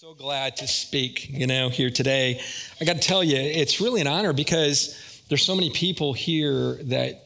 So 0.00 0.14
glad 0.14 0.58
to 0.58 0.68
speak, 0.68 1.28
you 1.28 1.48
know, 1.48 1.70
here 1.70 1.90
today. 1.90 2.40
I 2.80 2.84
got 2.84 2.92
to 2.92 3.02
tell 3.02 3.24
you, 3.24 3.36
it's 3.36 3.80
really 3.80 4.00
an 4.00 4.06
honor 4.06 4.32
because 4.32 5.24
there's 5.28 5.44
so 5.44 5.56
many 5.56 5.70
people 5.70 6.12
here 6.12 6.74
that 6.84 7.24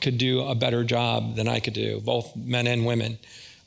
could 0.00 0.16
do 0.16 0.42
a 0.42 0.54
better 0.54 0.84
job 0.84 1.34
than 1.34 1.48
I 1.48 1.58
could 1.58 1.74
do, 1.74 2.00
both 2.00 2.36
men 2.36 2.68
and 2.68 2.86
women. 2.86 3.18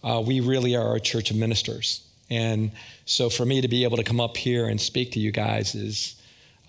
Uh, 0.02 0.24
we 0.26 0.40
really 0.40 0.78
are 0.78 0.96
a 0.96 1.00
church 1.02 1.30
of 1.30 1.36
ministers. 1.36 2.08
And 2.30 2.72
so 3.04 3.30
for 3.30 3.46
me 3.46 3.60
to 3.60 3.68
be 3.68 3.84
able 3.84 3.98
to 3.98 4.04
come 4.06 4.22
up 4.22 4.38
here 4.38 4.68
and 4.70 4.80
speak 4.80 5.12
to 5.12 5.20
you 5.20 5.34
guys 5.34 5.76
is 5.76 6.16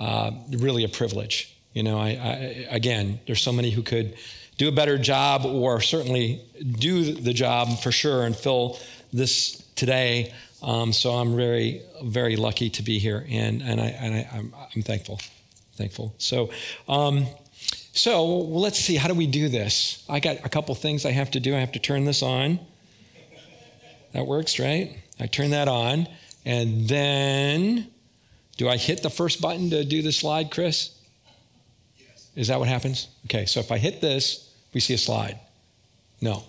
uh, 0.00 0.32
really 0.50 0.82
a 0.82 0.88
privilege. 0.88 1.56
You 1.74 1.84
know, 1.84 1.96
I, 2.00 2.08
I, 2.08 2.66
again, 2.70 3.20
there's 3.26 3.40
so 3.40 3.52
many 3.52 3.70
who 3.70 3.84
could 3.84 4.16
do 4.56 4.66
a 4.66 4.72
better 4.72 4.98
job 4.98 5.46
or 5.46 5.80
certainly 5.80 6.42
do 6.60 7.12
the 7.12 7.32
job 7.32 7.78
for 7.78 7.92
sure 7.92 8.24
and 8.24 8.34
fill 8.34 8.80
this 9.12 9.62
today. 9.76 10.34
Um, 10.62 10.92
so 10.92 11.12
I'm 11.12 11.36
very, 11.36 11.82
very 12.02 12.36
lucky 12.36 12.70
to 12.70 12.82
be 12.82 12.98
here, 12.98 13.24
and 13.28 13.62
and 13.62 13.80
I 13.80 13.86
and 13.86 14.14
I, 14.14 14.18
am 14.18 14.52
I'm, 14.54 14.54
I'm 14.74 14.82
thankful, 14.82 15.20
thankful. 15.74 16.14
So, 16.18 16.50
um, 16.88 17.26
so 17.92 18.24
well, 18.24 18.60
let's 18.60 18.78
see. 18.78 18.96
How 18.96 19.08
do 19.08 19.14
we 19.14 19.26
do 19.26 19.48
this? 19.48 20.04
I 20.08 20.18
got 20.18 20.44
a 20.44 20.48
couple 20.48 20.74
things 20.74 21.04
I 21.06 21.12
have 21.12 21.30
to 21.32 21.40
do. 21.40 21.54
I 21.54 21.60
have 21.60 21.72
to 21.72 21.78
turn 21.78 22.04
this 22.04 22.22
on. 22.22 22.58
That 24.12 24.26
works, 24.26 24.58
right? 24.58 24.98
I 25.20 25.26
turn 25.26 25.50
that 25.50 25.68
on, 25.68 26.08
and 26.44 26.88
then 26.88 27.88
do 28.56 28.68
I 28.68 28.76
hit 28.76 29.02
the 29.02 29.10
first 29.10 29.40
button 29.40 29.70
to 29.70 29.84
do 29.84 30.02
the 30.02 30.12
slide, 30.12 30.50
Chris? 30.50 30.90
Yes. 31.96 32.30
Is 32.34 32.48
that 32.48 32.58
what 32.58 32.68
happens? 32.68 33.08
Okay. 33.26 33.46
So 33.46 33.60
if 33.60 33.70
I 33.70 33.78
hit 33.78 34.00
this, 34.00 34.52
we 34.74 34.80
see 34.80 34.94
a 34.94 34.98
slide. 34.98 35.38
No. 36.20 36.42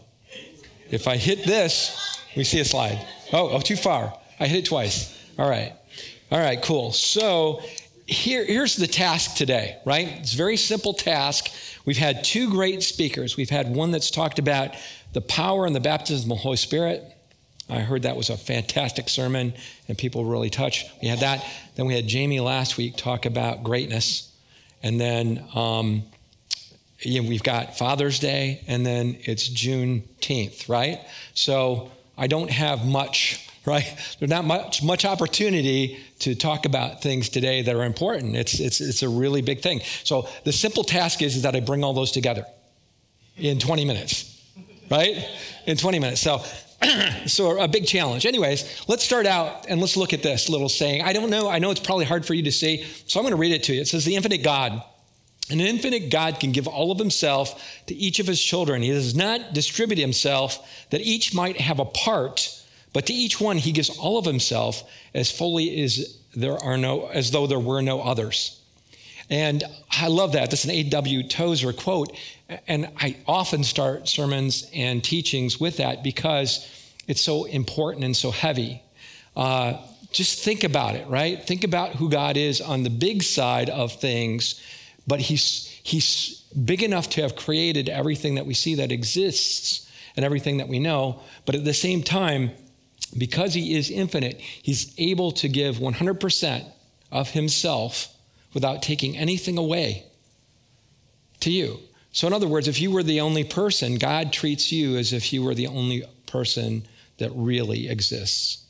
If 0.90 1.08
I 1.08 1.18
hit 1.18 1.46
this, 1.46 2.20
we 2.36 2.44
see 2.44 2.60
a 2.60 2.66
slide. 2.66 3.06
Oh, 3.32 3.50
oh, 3.50 3.60
too 3.60 3.76
far. 3.76 4.14
I 4.40 4.48
hit 4.48 4.60
it 4.60 4.66
twice. 4.66 5.16
All 5.38 5.50
right. 5.50 5.74
All 6.32 6.40
right, 6.40 6.62
cool. 6.62 6.92
So 6.92 7.62
here, 8.06 8.44
here's 8.44 8.76
the 8.76 8.88
task 8.88 9.36
today, 9.36 9.78
right? 9.86 10.08
It's 10.08 10.34
a 10.34 10.38
very 10.38 10.58
simple 10.58 10.94
task. 10.94 11.50
We've 11.86 11.98
had 11.98 12.24
two 12.24 12.50
great 12.50 12.82
speakers. 12.84 13.38
We've 13.38 13.50
had 13.50 13.74
one 13.74 13.92
that's 13.92 14.12
talked 14.12 14.40
about 14.40 14.76
the 15.14 15.22
power 15.22 15.66
and 15.66 15.76
the 15.76 15.80
baptism 15.80 16.32
of 16.32 16.38
the 16.38 16.42
Holy 16.42 16.58
Spirit. 16.58 17.04
I 17.70 17.80
heard 17.80 18.02
that 18.04 18.18
was 18.18 18.32
a 18.32 18.38
fantastic 18.38 19.10
sermon 19.10 19.54
and 19.88 19.98
people 19.98 20.26
really 20.26 20.50
touched. 20.50 20.92
We 21.02 21.08
had 21.08 21.20
that. 21.20 21.46
Then 21.76 21.86
we 21.86 21.94
had 21.94 22.08
Jamie 22.08 22.40
last 22.40 22.78
week 22.78 22.98
talk 22.98 23.26
about 23.28 23.64
greatness. 23.64 24.32
And 24.82 25.00
then 25.00 25.46
um, 25.54 26.04
you 27.02 27.22
know, 27.22 27.30
we've 27.30 27.44
got 27.44 27.78
Father's 27.78 28.20
Day 28.20 28.64
and 28.68 28.86
then 28.86 29.18
it's 29.22 29.48
Juneteenth, 29.48 30.68
right? 30.68 31.00
So 31.34 31.92
I 32.20 32.28
don't 32.28 32.50
have 32.50 32.86
much, 32.86 33.50
right? 33.66 33.86
There's 34.20 34.30
not 34.30 34.46
much 34.46 34.84
much 34.84 35.06
opportunity 35.06 36.00
to 36.20 36.36
talk 36.36 36.66
about 36.66 37.02
things 37.02 37.30
today 37.30 37.62
that 37.62 37.76
are 37.76 37.86
important. 37.86 38.36
It's 38.36 38.60
it's 38.60 38.82
it's 38.82 39.04
a 39.04 39.10
really 39.10 39.42
big 39.42 39.62
thing. 39.62 39.80
So 40.04 40.28
the 40.44 40.52
simple 40.52 40.84
task 40.84 41.22
is, 41.22 41.38
is 41.38 41.44
that 41.44 41.56
I 41.56 41.62
bring 41.62 41.84
all 41.84 41.94
those 41.94 42.12
together 42.12 42.46
in 43.38 43.58
20 43.58 43.86
minutes, 43.86 44.44
right? 44.92 45.26
In 45.66 45.78
20 45.78 46.00
minutes. 46.00 46.22
So 46.22 46.44
so 47.26 47.60
a 47.60 47.68
big 47.68 47.88
challenge. 47.88 48.26
Anyways, 48.26 48.86
let's 48.88 49.04
start 49.04 49.26
out 49.26 49.66
and 49.70 49.80
let's 49.80 49.96
look 49.96 50.12
at 50.12 50.22
this 50.22 50.50
little 50.50 50.70
saying. 50.70 51.02
I 51.02 51.14
don't 51.14 51.30
know. 51.30 51.50
I 51.50 51.60
know 51.60 51.72
it's 51.72 51.80
probably 51.80 52.06
hard 52.06 52.26
for 52.26 52.34
you 52.34 52.44
to 52.44 52.52
see, 52.52 52.86
so 53.08 53.20
I'm 53.20 53.24
going 53.24 53.32
to 53.32 53.40
read 53.40 53.54
it 53.54 53.64
to 53.64 53.74
you. 53.74 53.82
It 53.82 53.88
says, 53.88 54.04
"The 54.06 54.16
infinite 54.16 54.44
God." 54.44 54.84
An 55.50 55.60
infinite 55.60 56.12
God 56.12 56.40
can 56.40 56.52
give 56.52 56.68
all 56.68 56.92
of 56.92 57.00
himself 57.00 57.82
to 57.88 57.96
each 57.96 58.20
of 58.20 58.28
his 58.28 58.42
children. 58.42 58.82
He 58.82 58.92
does 58.92 59.16
not 59.16 59.54
distribute 59.54 59.98
himself 59.98 60.86
that 60.92 61.02
each 61.02 61.34
might 61.34 61.60
have 61.60 61.80
a 61.80 61.86
part, 61.86 62.64
but 62.94 63.08
to 63.08 63.14
each 63.14 63.42
one 63.42 63.58
he 63.58 63.72
gives 63.72 63.90
all 63.98 64.20
of 64.20 64.26
himself 64.26 64.84
as 65.14 65.32
fully 65.32 65.84
as 65.84 66.18
there 66.36 66.58
are 66.58 66.78
no 66.78 67.08
as 67.08 67.32
though 67.32 67.48
there 67.48 67.60
were 67.60 67.82
no 67.82 68.02
others. 68.02 68.62
And 69.32 69.64
I 69.92 70.08
love 70.08 70.34
that. 70.34 70.50
That's 70.50 70.66
an 70.66 70.72
A.W. 70.72 71.28
Tozer 71.28 71.74
quote. 71.74 72.16
And 72.68 72.90
I 72.98 73.16
often 73.28 73.64
start 73.64 74.08
sermons 74.08 74.70
and 74.74 75.04
teachings 75.04 75.60
with 75.60 75.78
that 75.78 76.04
because 76.04 76.68
it's 77.08 77.22
so 77.22 77.46
important 77.46 78.06
and 78.06 78.18
so 78.18 78.32
heavy. 78.32 78.82
Uh, 79.36 79.74
just 80.12 80.44
think 80.44 80.64
about 80.64 80.96
it, 80.96 81.08
right? 81.08 81.46
Think 81.46 81.64
about 81.64 81.96
who 81.96 82.10
God 82.10 82.38
is 82.38 82.60
on 82.60 82.82
the 82.82 82.90
big 82.90 83.22
side 83.22 83.70
of 83.70 83.94
things 83.94 84.60
but 85.10 85.20
he's, 85.20 85.66
he's 85.84 86.44
big 86.64 86.84
enough 86.84 87.10
to 87.10 87.22
have 87.24 87.36
created 87.36 87.90
everything 87.90 88.36
that 88.36 88.46
we 88.46 88.54
see 88.54 88.76
that 88.76 88.92
exists 88.92 89.92
and 90.16 90.24
everything 90.24 90.58
that 90.58 90.70
we 90.70 90.78
know. 90.78 91.22
But 91.46 91.56
at 91.56 91.66
the 91.66 91.74
same 91.74 92.04
time, 92.04 92.52
because 93.18 93.56
he 93.56 93.76
is 93.76 93.90
infinite, 93.90 94.40
he's 94.40 94.94
able 95.00 95.32
to 95.34 95.50
give 95.50 95.78
100% 95.78 96.66
of 97.12 97.32
himself 97.32 98.14
without 98.54 98.84
taking 98.84 99.18
anything 99.18 99.58
away 99.58 100.06
to 101.40 101.52
you. 101.52 101.80
So, 102.12 102.28
in 102.28 102.34
other 102.34 102.48
words, 102.48 102.68
if 102.68 102.80
you 102.80 102.92
were 102.92 103.04
the 103.04 103.22
only 103.22 103.44
person, 103.44 103.98
God 103.98 104.32
treats 104.32 104.72
you 104.72 104.98
as 104.98 105.12
if 105.12 105.34
you 105.34 105.44
were 105.44 105.56
the 105.56 105.68
only 105.68 106.04
person 106.28 106.84
that 107.18 107.32
really 107.34 107.90
exists. 107.90 108.66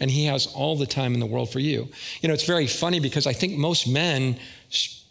And 0.00 0.10
He 0.10 0.26
has 0.26 0.46
all 0.46 0.76
the 0.76 0.86
time 0.86 1.14
in 1.14 1.20
the 1.20 1.26
world 1.26 1.50
for 1.50 1.58
you. 1.58 1.88
You 2.20 2.28
know, 2.28 2.34
it's 2.34 2.46
very 2.46 2.66
funny 2.66 3.00
because 3.00 3.26
I 3.26 3.32
think 3.32 3.58
most 3.58 3.86
men 3.86 4.38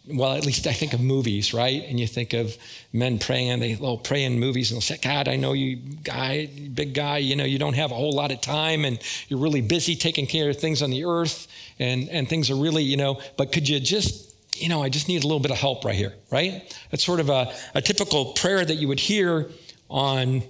well, 0.08 0.34
at 0.34 0.46
least 0.46 0.66
I 0.66 0.72
think 0.72 0.92
of 0.92 1.00
movies, 1.00 1.52
right? 1.52 1.82
And 1.88 1.98
you 1.98 2.06
think 2.06 2.32
of 2.32 2.56
men 2.92 3.18
praying, 3.18 3.50
and 3.50 3.62
they'll 3.62 3.98
pray 3.98 4.22
in 4.24 4.38
movies 4.38 4.70
and 4.70 4.76
they'll 4.76 4.82
say, 4.82 4.98
God, 4.98 5.26
I 5.26 5.36
know 5.36 5.52
you, 5.52 5.76
guy, 5.76 6.46
big 6.46 6.94
guy, 6.94 7.18
you 7.18 7.34
know, 7.34 7.44
you 7.44 7.58
don't 7.58 7.74
have 7.74 7.90
a 7.90 7.94
whole 7.94 8.12
lot 8.12 8.30
of 8.30 8.40
time 8.40 8.84
and 8.84 8.98
you're 9.28 9.40
really 9.40 9.60
busy 9.60 9.96
taking 9.96 10.26
care 10.26 10.50
of 10.50 10.58
things 10.58 10.82
on 10.82 10.90
the 10.90 11.04
earth 11.04 11.48
and, 11.78 12.08
and 12.08 12.28
things 12.28 12.50
are 12.50 12.56
really, 12.56 12.84
you 12.84 12.96
know, 12.96 13.20
but 13.36 13.52
could 13.52 13.68
you 13.68 13.80
just, 13.80 14.34
you 14.56 14.68
know, 14.68 14.82
I 14.82 14.88
just 14.88 15.08
need 15.08 15.24
a 15.24 15.26
little 15.26 15.40
bit 15.40 15.50
of 15.50 15.58
help 15.58 15.84
right 15.84 15.94
here, 15.94 16.14
right? 16.30 16.78
That's 16.90 17.04
sort 17.04 17.20
of 17.20 17.28
a, 17.28 17.52
a 17.74 17.82
typical 17.82 18.26
prayer 18.32 18.64
that 18.64 18.76
you 18.76 18.88
would 18.88 19.00
hear 19.00 19.50
on, 19.90 20.42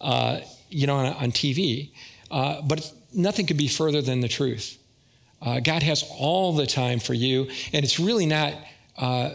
uh, 0.00 0.40
you 0.70 0.86
know, 0.86 0.96
on, 0.96 1.06
on 1.06 1.32
TV. 1.32 1.90
Uh, 2.30 2.60
but 2.62 2.92
nothing 3.14 3.46
could 3.46 3.56
be 3.56 3.68
further 3.68 4.02
than 4.02 4.20
the 4.20 4.28
truth. 4.28 4.76
Uh, 5.40 5.60
God 5.60 5.82
has 5.82 6.04
all 6.18 6.52
the 6.52 6.66
time 6.66 6.98
for 6.98 7.14
you, 7.14 7.48
and 7.72 7.84
it's 7.84 8.00
really 8.00 8.26
not 8.26 8.54
uh, 8.98 9.30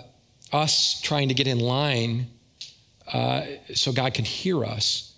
us 0.52 1.02
trying 1.02 1.30
to 1.30 1.34
get 1.34 1.48
in 1.48 1.60
line 1.60 2.28
uh, 3.12 3.44
so 3.74 3.92
God 3.92 4.14
can 4.14 4.26
hear 4.26 4.64
us, 4.64 5.14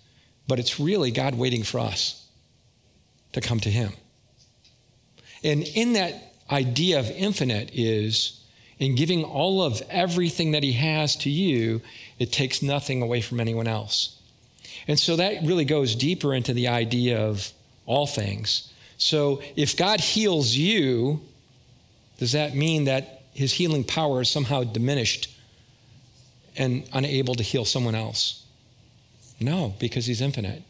but 0.48 0.58
it's 0.58 0.80
really 0.80 1.10
God 1.10 1.34
waiting 1.34 1.62
for 1.62 1.78
us 1.80 2.26
to 3.32 3.40
come 3.40 3.60
to 3.60 3.70
Him. 3.70 3.92
And 5.44 5.62
in 5.62 5.92
that 5.94 6.32
idea 6.50 6.98
of 6.98 7.10
infinite 7.10 7.70
is 7.74 8.40
in 8.78 8.94
giving 8.94 9.24
all 9.24 9.62
of 9.62 9.82
everything 9.90 10.52
that 10.52 10.62
He 10.62 10.72
has 10.72 11.16
to 11.16 11.30
you, 11.30 11.80
it 12.18 12.32
takes 12.32 12.62
nothing 12.62 13.02
away 13.02 13.20
from 13.20 13.40
anyone 13.40 13.66
else. 13.66 14.20
And 14.88 14.98
so 14.98 15.16
that 15.16 15.42
really 15.42 15.64
goes 15.64 15.94
deeper 15.94 16.34
into 16.34 16.52
the 16.52 16.68
idea 16.68 17.18
of 17.18 17.52
all 17.86 18.06
things. 18.06 18.72
So 18.98 19.42
if 19.56 19.76
God 19.76 20.00
heals 20.00 20.54
you, 20.54 21.20
does 22.18 22.32
that 22.32 22.54
mean 22.54 22.84
that 22.84 23.15
his 23.36 23.52
healing 23.52 23.84
power 23.84 24.22
is 24.22 24.30
somehow 24.30 24.64
diminished 24.64 25.30
and 26.56 26.88
unable 26.94 27.34
to 27.34 27.42
heal 27.42 27.66
someone 27.66 27.94
else. 27.94 28.44
No, 29.38 29.74
because 29.78 30.06
he's 30.06 30.22
infinite. 30.22 30.62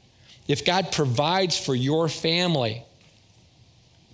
If 0.48 0.64
God 0.64 0.90
provides 0.90 1.56
for 1.56 1.76
your 1.76 2.08
family 2.08 2.82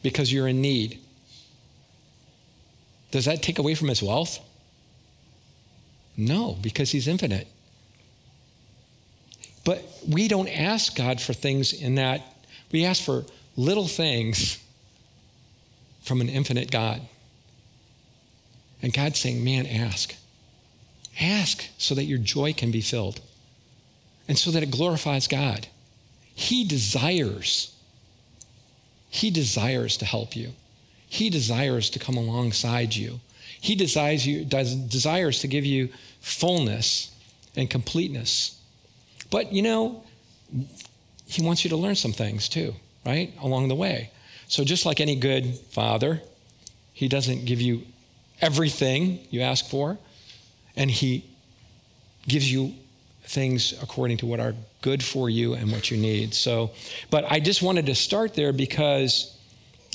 because 0.03 0.31
you're 0.31 0.49
in 0.49 0.61
need, 0.61 0.99
does 3.11 3.25
that 3.25 3.43
take 3.43 3.59
away 3.59 3.75
from 3.75 3.89
his 3.89 4.03
wealth? 4.03 4.39
No, 6.17 6.59
because 6.61 6.91
he's 6.91 7.09
infinite. 7.09 7.49
But 9.65 9.83
we 10.07 10.29
don't 10.29 10.49
ask 10.49 10.95
God 10.95 11.23
for 11.23 11.33
things 11.33 11.73
in 11.73 11.95
that, 11.95 12.21
we 12.71 12.85
ask 12.85 13.03
for 13.03 13.25
little 13.57 13.89
things 13.89 14.59
from 16.03 16.21
an 16.21 16.29
infinite 16.29 16.71
God. 16.71 17.01
And 18.83 18.93
God's 18.93 19.21
saying, 19.21 19.43
man, 19.43 19.67
ask. 19.67 20.17
Ask 21.21 21.69
so 21.79 21.95
that 21.95 22.05
your 22.05 22.19
joy 22.19 22.53
can 22.53 22.71
be 22.71 22.81
filled 22.81 23.21
and 24.29 24.39
so 24.39 24.51
that 24.51 24.63
it 24.63 24.71
glorifies 24.71 25.29
God. 25.29 25.69
He 26.35 26.65
desires, 26.65 27.75
He 29.11 29.31
desires 29.31 29.97
to 29.99 30.05
help 30.05 30.35
you. 30.35 30.53
He 31.09 31.29
desires 31.29 31.91
to 31.91 31.99
come 31.99 32.17
alongside 32.17 32.97
you. 32.97 33.21
He 33.61 33.75
desires, 33.75 34.27
you, 34.27 34.45
desires 34.45 35.41
to 35.41 35.49
give 35.49 35.65
you 35.65 35.91
fullness 36.21 37.11
and 37.55 37.69
completeness. 37.69 38.59
But 39.31 39.53
you 39.53 39.63
know, 39.63 40.03
He 41.27 41.43
wants 41.43 41.65
you 41.65 41.71
to 41.71 41.77
learn 41.77 41.95
some 41.95 42.13
things 42.13 42.49
too, 42.49 42.75
right? 43.05 43.33
Along 43.41 43.69
the 43.69 43.75
way. 43.75 44.11
So 44.49 44.65
just 44.65 44.87
like 44.87 45.01
any 45.01 45.15
good 45.15 45.55
father, 45.71 46.23
He 46.95 47.09
doesn't 47.09 47.45
give 47.45 47.61
you 47.61 47.83
everything 48.43 49.21
you 49.31 49.41
ask 49.41 49.67
for, 49.69 49.97
and 50.77 50.91
He 50.91 51.25
gives 52.29 52.53
you 52.53 52.75
things 53.25 53.73
according 53.83 54.19
to 54.19 54.27
what 54.27 54.41
are 54.41 54.55
good 54.83 55.03
for 55.03 55.31
you 55.31 55.55
and 55.55 55.73
what 55.73 55.91
you 55.91 55.97
need. 55.97 56.35
So, 56.35 56.73
but 57.11 57.25
I 57.31 57.41
just 57.41 57.63
wanted 57.63 57.87
to 57.87 57.95
start 57.95 58.35
there 58.35 58.53
because 58.53 59.39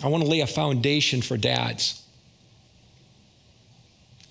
I 0.04 0.08
want 0.08 0.24
to 0.24 0.30
lay 0.30 0.40
a 0.40 0.48
foundation 0.48 1.22
for 1.22 1.38
dads. 1.38 2.04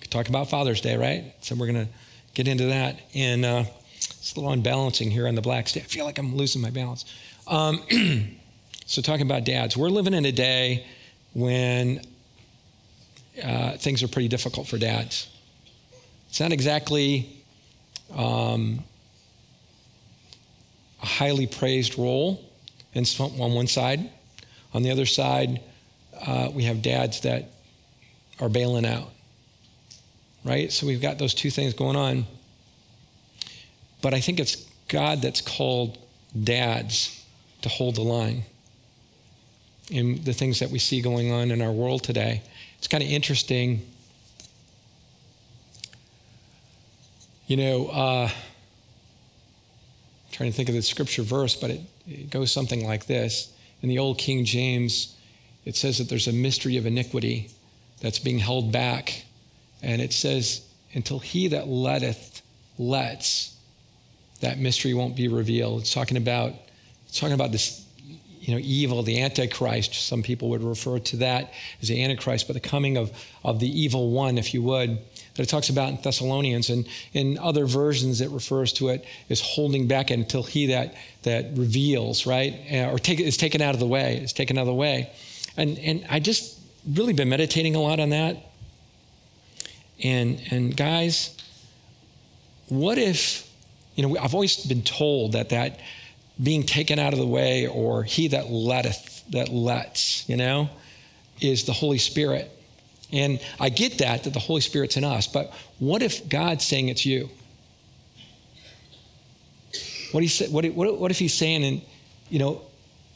Talk 0.09 0.29
about 0.29 0.49
Father's 0.49 0.81
Day, 0.81 0.95
right? 0.95 1.33
So 1.41 1.55
we're 1.55 1.67
going 1.67 1.85
to 1.85 1.91
get 2.33 2.47
into 2.47 2.67
that. 2.67 2.97
And 3.13 3.43
uh, 3.43 3.63
it's 3.95 4.33
a 4.33 4.39
little 4.39 4.53
unbalancing 4.53 5.11
here 5.11 5.27
on 5.27 5.35
the 5.35 5.41
black 5.41 5.67
state. 5.67 5.83
I 5.83 5.87
feel 5.87 6.05
like 6.05 6.17
I'm 6.17 6.35
losing 6.35 6.61
my 6.61 6.69
balance. 6.69 7.03
Um, 7.45 7.81
so 8.85 9.01
talking 9.01 9.25
about 9.25 9.43
dads, 9.43 9.75
we're 9.75 9.89
living 9.89 10.13
in 10.13 10.25
a 10.25 10.31
day 10.31 10.85
when 11.33 12.01
uh, 13.43 13.77
things 13.77 14.03
are 14.03 14.07
pretty 14.07 14.27
difficult 14.27 14.67
for 14.67 14.77
dads. 14.77 15.27
It's 16.29 16.39
not 16.39 16.51
exactly 16.51 17.43
um, 18.15 18.83
a 21.01 21.05
highly 21.05 21.47
praised 21.47 21.97
role 21.97 22.43
on 22.95 23.53
one 23.53 23.67
side. 23.67 24.09
On 24.73 24.83
the 24.83 24.91
other 24.91 25.05
side, 25.05 25.61
uh, 26.25 26.49
we 26.53 26.63
have 26.63 26.81
dads 26.81 27.21
that 27.21 27.49
are 28.39 28.49
bailing 28.49 28.85
out, 28.85 29.09
right? 30.43 30.71
So 30.71 30.87
we've 30.87 31.01
got 31.01 31.17
those 31.17 31.33
two 31.33 31.49
things 31.49 31.73
going 31.73 31.95
on. 31.95 32.25
But 34.01 34.13
I 34.13 34.19
think 34.19 34.39
it's 34.39 34.67
God 34.87 35.21
that's 35.21 35.41
called 35.41 35.97
dads 36.43 37.23
to 37.61 37.69
hold 37.69 37.95
the 37.95 38.03
line 38.03 38.43
in 39.89 40.23
the 40.23 40.33
things 40.33 40.59
that 40.59 40.69
we 40.69 40.79
see 40.79 41.01
going 41.01 41.31
on 41.31 41.51
in 41.51 41.61
our 41.61 41.71
world 41.71 42.03
today. 42.03 42.41
It's 42.77 42.87
kind 42.87 43.03
of 43.03 43.09
interesting. 43.09 43.85
You 47.47 47.57
know, 47.57 47.87
uh, 47.87 48.29
trying 50.31 50.51
to 50.51 50.55
think 50.55 50.69
of 50.69 50.75
the 50.75 50.81
scripture 50.81 51.23
verse, 51.23 51.55
but 51.55 51.71
it, 51.71 51.81
it 52.07 52.29
goes 52.29 52.51
something 52.51 52.85
like 52.85 53.07
this. 53.07 53.53
In 53.81 53.89
the 53.89 53.99
old 53.99 54.17
King 54.17 54.45
James, 54.45 55.15
it 55.65 55.75
says 55.75 55.97
that 55.97 56.09
there's 56.09 56.27
a 56.27 56.33
mystery 56.33 56.77
of 56.77 56.85
iniquity 56.85 57.49
that's 58.01 58.19
being 58.19 58.39
held 58.39 58.71
back. 58.71 59.23
And 59.81 60.01
it 60.01 60.13
says, 60.13 60.65
until 60.93 61.19
he 61.19 61.47
that 61.49 61.67
letteth 61.67 62.41
lets, 62.77 63.55
that 64.41 64.59
mystery 64.59 64.93
won't 64.93 65.15
be 65.15 65.27
revealed. 65.27 65.81
It's 65.81 65.93
talking 65.93 66.17
about, 66.17 66.53
it's 67.07 67.19
talking 67.19 67.33
about 67.33 67.51
this, 67.51 67.85
you 68.47 68.55
know, 68.55 68.61
evil, 68.63 69.03
the 69.03 69.21
Antichrist. 69.21 69.93
Some 69.93 70.23
people 70.23 70.49
would 70.49 70.63
refer 70.63 70.99
to 70.99 71.17
that 71.17 71.51
as 71.81 71.89
the 71.89 72.01
Antichrist, 72.01 72.47
but 72.47 72.53
the 72.53 72.61
coming 72.61 72.95
of, 72.95 73.11
of 73.43 73.59
the 73.59 73.67
evil 73.67 74.11
one, 74.11 74.37
if 74.37 74.53
you 74.53 74.63
would 74.63 74.99
that 75.35 75.43
it 75.43 75.49
talks 75.49 75.69
about 75.69 75.89
in 75.89 75.99
Thessalonians. 76.01 76.69
And 76.69 76.87
in 77.13 77.37
other 77.37 77.65
versions, 77.65 78.21
it 78.21 78.31
refers 78.31 78.71
to 78.73 78.87
it 78.89 79.05
as 79.29 79.41
holding 79.41 79.87
back 79.87 80.09
until 80.09 80.43
he 80.43 80.67
that, 80.67 80.95
that 81.23 81.55
reveals, 81.55 82.25
right? 82.25 82.55
Uh, 82.71 82.91
or 82.91 82.97
take, 82.97 83.19
is 83.19 83.37
taken 83.37 83.61
out 83.61 83.73
of 83.73 83.79
the 83.79 83.85
way, 83.85 84.17
is 84.17 84.33
taken 84.33 84.57
out 84.57 84.61
of 84.61 84.67
the 84.67 84.73
way. 84.73 85.11
And, 85.57 85.77
and 85.79 86.05
I 86.09 86.19
just 86.19 86.57
really 86.89 87.13
been 87.13 87.29
meditating 87.29 87.75
a 87.75 87.81
lot 87.81 87.99
on 87.99 88.09
that. 88.09 88.37
And, 90.03 90.41
and 90.51 90.75
guys, 90.75 91.35
what 92.69 92.97
if, 92.97 93.51
you 93.95 94.07
know, 94.07 94.17
I've 94.17 94.33
always 94.33 94.65
been 94.65 94.83
told 94.83 95.33
that 95.33 95.49
that 95.49 95.81
being 96.41 96.63
taken 96.63 96.99
out 96.99 97.13
of 97.13 97.19
the 97.19 97.27
way 97.27 97.67
or 97.67 98.03
he 98.03 98.27
that 98.29 98.49
letteth, 98.49 99.23
that 99.31 99.49
lets, 99.49 100.27
you 100.29 100.37
know, 100.37 100.69
is 101.41 101.65
the 101.65 101.73
Holy 101.73 101.97
Spirit. 101.97 102.51
And 103.11 103.39
I 103.59 103.69
get 103.69 103.99
that, 103.99 104.23
that 104.23 104.33
the 104.33 104.39
Holy 104.39 104.61
Spirit's 104.61 104.97
in 104.97 105.03
us, 105.03 105.27
but 105.27 105.53
what 105.79 106.01
if 106.01 106.27
God's 106.27 106.65
saying 106.65 106.89
it's 106.89 107.05
you? 107.05 107.29
What, 110.11 110.23
he 110.23 110.29
say, 110.29 110.47
what, 110.49 110.65
what, 110.73 110.99
what 110.99 111.11
if 111.11 111.19
he's 111.19 111.33
saying, 111.33 111.63
and 111.63 111.81
you 112.29 112.39
know, 112.39 112.61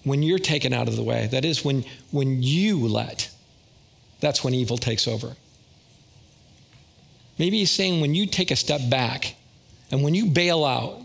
when 0.04 0.24
you're 0.24 0.40
taken 0.40 0.74
out 0.74 0.88
of 0.88 0.96
the 0.96 1.04
way, 1.04 1.28
that 1.32 1.46
is 1.46 1.64
when, 1.64 1.86
when 2.12 2.42
you 2.42 2.88
let, 2.88 3.30
that's 4.20 4.44
when 4.44 4.54
evil 4.54 4.78
takes 4.78 5.08
over. 5.08 5.36
Maybe 7.38 7.60
he's 7.60 7.72
saying 7.72 8.02
when 8.02 8.14
you 8.14 8.26
take 8.26 8.52
a 8.52 8.56
step 8.56 8.82
back 8.90 9.36
and 9.92 10.04
when 10.04 10.14
you 10.14 10.28
bail 10.28 10.64
out, 10.64 11.02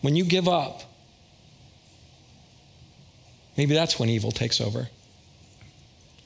when 0.00 0.14
you 0.14 0.24
give 0.24 0.46
up, 0.46 0.82
maybe 3.56 3.74
that's 3.74 3.98
when 3.98 4.08
evil 4.08 4.32
takes 4.32 4.60
over. 4.60 4.88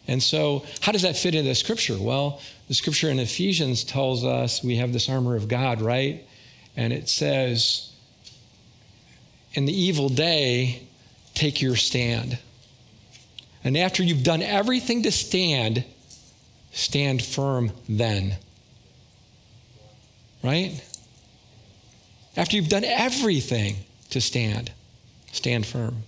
And 0.09 0.23
so, 0.23 0.65
how 0.81 0.93
does 0.93 1.03
that 1.03 1.17
fit 1.17 1.35
into 1.35 1.49
the 1.49 1.55
scripture? 1.55 1.97
Well, 1.99 2.41
the 2.69 2.75
scripture 2.75 3.11
in 3.11 3.19
Ephesians 3.19 3.85
tells 3.85 4.25
us 4.25 4.63
we 4.65 4.77
have 4.77 4.93
this 4.93 5.09
armor 5.09 5.37
of 5.37 5.47
God, 5.47 5.81
right? 5.81 6.27
And 6.77 6.93
it 6.93 7.09
says, 7.09 7.93
in 9.53 9.67
the 9.67 9.73
evil 9.73 10.09
day, 10.09 10.83
take 11.35 11.61
your 11.61 11.77
stand. 11.77 12.39
And 13.63 13.77
after 13.77 14.03
you've 14.03 14.23
done 14.23 14.43
everything 14.43 15.03
to 15.03 15.13
stand, 15.13 15.85
stand 16.73 17.23
firm 17.23 17.73
then. 17.89 18.37
Right? 20.43 20.83
After 22.37 22.57
you've 22.57 22.69
done 22.69 22.85
everything 22.85 23.77
to 24.11 24.21
stand, 24.21 24.73
stand 25.33 25.67
firm. 25.67 26.05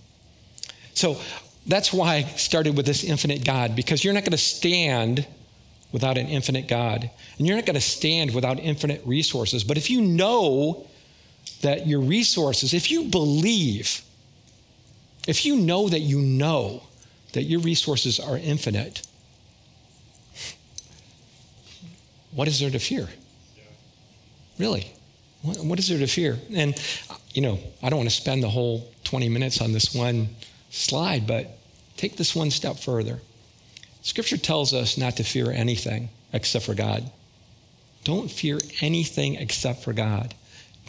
So 0.93 1.19
that's 1.65 1.93
why 1.93 2.15
I 2.15 2.23
started 2.23 2.75
with 2.75 2.85
this 2.85 3.03
infinite 3.03 3.45
God, 3.45 3.75
because 3.75 4.03
you're 4.03 4.13
not 4.13 4.23
going 4.23 4.31
to 4.31 4.37
stand 4.37 5.25
without 5.91 6.17
an 6.17 6.27
infinite 6.27 6.67
God. 6.67 7.09
And 7.37 7.47
you're 7.47 7.55
not 7.55 7.65
going 7.65 7.75
to 7.75 7.81
stand 7.81 8.33
without 8.33 8.59
infinite 8.59 9.01
resources. 9.05 9.63
But 9.63 9.77
if 9.77 9.89
you 9.89 10.01
know 10.01 10.87
that 11.61 11.87
your 11.87 12.01
resources, 12.01 12.73
if 12.73 12.91
you 12.91 13.05
believe, 13.05 14.01
if 15.27 15.45
you 15.45 15.55
know 15.55 15.87
that 15.87 15.99
you 15.99 16.19
know 16.19 16.83
that 17.33 17.43
your 17.43 17.61
resources 17.61 18.19
are 18.19 18.37
infinite, 18.37 19.01
what 22.33 22.47
is 22.47 22.59
there 22.59 22.71
to 22.71 22.79
fear? 22.79 23.07
Really? 24.57 24.91
What 25.43 25.79
is 25.79 25.87
there 25.87 25.99
to 25.99 26.07
fear? 26.07 26.39
And, 26.53 26.75
you 27.33 27.41
know, 27.41 27.59
I 27.81 27.89
don't 27.89 27.97
want 27.97 28.09
to 28.09 28.15
spend 28.15 28.43
the 28.43 28.49
whole 28.49 28.91
20 29.03 29.29
minutes 29.29 29.61
on 29.61 29.71
this 29.71 29.93
one 29.93 30.29
slide, 30.73 31.27
but 31.27 31.57
take 31.95 32.17
this 32.17 32.35
one 32.35 32.51
step 32.51 32.77
further. 32.77 33.19
Scripture 34.01 34.37
tells 34.37 34.73
us 34.73 34.97
not 34.97 35.15
to 35.17 35.23
fear 35.23 35.51
anything 35.51 36.09
except 36.33 36.65
for 36.65 36.73
God. 36.73 37.09
Don't 38.03 38.29
fear 38.29 38.59
anything 38.81 39.35
except 39.35 39.83
for 39.83 39.93
God. 39.93 40.33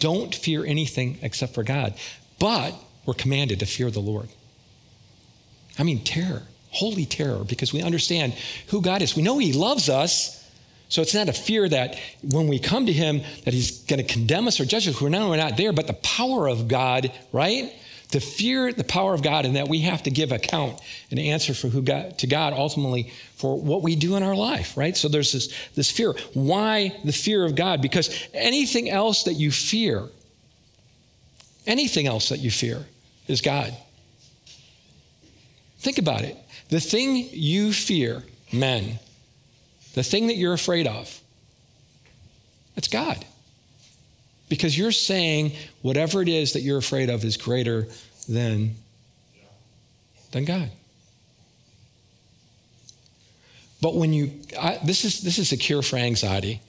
Don't 0.00 0.34
fear 0.34 0.64
anything 0.64 1.18
except 1.22 1.54
for 1.54 1.62
God. 1.62 1.94
But 2.38 2.74
we're 3.06 3.14
commanded 3.14 3.60
to 3.60 3.66
fear 3.66 3.90
the 3.90 4.00
Lord. 4.00 4.28
I 5.78 5.82
mean, 5.82 6.02
terror, 6.02 6.42
holy 6.70 7.04
terror, 7.04 7.44
because 7.44 7.72
we 7.72 7.82
understand 7.82 8.34
who 8.68 8.80
God 8.80 9.02
is. 9.02 9.14
We 9.14 9.22
know 9.22 9.38
He 9.38 9.52
loves 9.52 9.88
us. 9.88 10.40
So 10.88 11.02
it's 11.02 11.14
not 11.14 11.28
a 11.28 11.32
fear 11.32 11.68
that 11.68 11.98
when 12.22 12.48
we 12.48 12.58
come 12.58 12.86
to 12.86 12.92
Him 12.92 13.22
that 13.44 13.54
He's 13.54 13.82
going 13.82 14.04
to 14.04 14.12
condemn 14.12 14.48
us 14.48 14.58
or 14.58 14.64
judge 14.64 14.88
us. 14.88 15.00
We're 15.00 15.10
not, 15.10 15.28
we're 15.28 15.36
not 15.36 15.56
there, 15.56 15.72
but 15.72 15.86
the 15.86 15.94
power 15.94 16.48
of 16.48 16.68
God, 16.68 17.12
right? 17.32 17.72
To 18.10 18.20
fear 18.20 18.72
the 18.72 18.84
power 18.84 19.14
of 19.14 19.22
God 19.22 19.44
and 19.44 19.56
that 19.56 19.68
we 19.68 19.80
have 19.80 20.02
to 20.04 20.10
give 20.10 20.32
account 20.32 20.80
and 21.10 21.18
answer 21.18 21.54
for 21.54 21.68
who 21.68 21.82
God, 21.82 22.18
to 22.18 22.26
God 22.26 22.52
ultimately 22.52 23.12
for 23.36 23.58
what 23.58 23.82
we 23.82 23.96
do 23.96 24.16
in 24.16 24.22
our 24.22 24.36
life, 24.36 24.76
right? 24.76 24.96
So 24.96 25.08
there's 25.08 25.32
this, 25.32 25.52
this 25.74 25.90
fear. 25.90 26.14
Why 26.34 26.96
the 27.04 27.12
fear 27.12 27.44
of 27.44 27.54
God? 27.54 27.82
Because 27.82 28.28
anything 28.32 28.90
else 28.90 29.24
that 29.24 29.34
you 29.34 29.50
fear, 29.50 30.08
anything 31.66 32.06
else 32.06 32.28
that 32.28 32.38
you 32.38 32.50
fear 32.50 32.84
is 33.26 33.40
God. 33.40 33.74
Think 35.78 35.98
about 35.98 36.22
it. 36.22 36.36
The 36.68 36.80
thing 36.80 37.28
you 37.32 37.72
fear, 37.72 38.22
men, 38.52 38.98
the 39.94 40.02
thing 40.02 40.28
that 40.28 40.36
you're 40.36 40.54
afraid 40.54 40.86
of, 40.86 41.20
it's 42.76 42.88
God 42.88 43.24
because 44.48 44.76
you're 44.76 44.92
saying 44.92 45.52
whatever 45.82 46.22
it 46.22 46.28
is 46.28 46.52
that 46.52 46.60
you're 46.60 46.78
afraid 46.78 47.10
of 47.10 47.24
is 47.24 47.36
greater 47.36 47.86
than, 48.28 48.74
than 50.32 50.44
God. 50.44 50.70
But 53.80 53.94
when 53.94 54.12
you, 54.12 54.32
I, 54.58 54.78
this, 54.84 55.04
is, 55.04 55.20
this 55.20 55.38
is 55.38 55.52
a 55.52 55.56
cure 55.56 55.82
for 55.82 55.96
anxiety. 55.96 56.60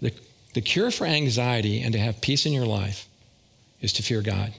The, 0.00 0.12
the 0.54 0.60
cure 0.60 0.90
for 0.90 1.04
anxiety 1.04 1.80
and 1.82 1.92
to 1.92 1.98
have 1.98 2.20
peace 2.20 2.46
in 2.46 2.52
your 2.52 2.66
life 2.66 3.08
is 3.80 3.92
to 3.94 4.02
fear 4.02 4.22
God 4.22 4.52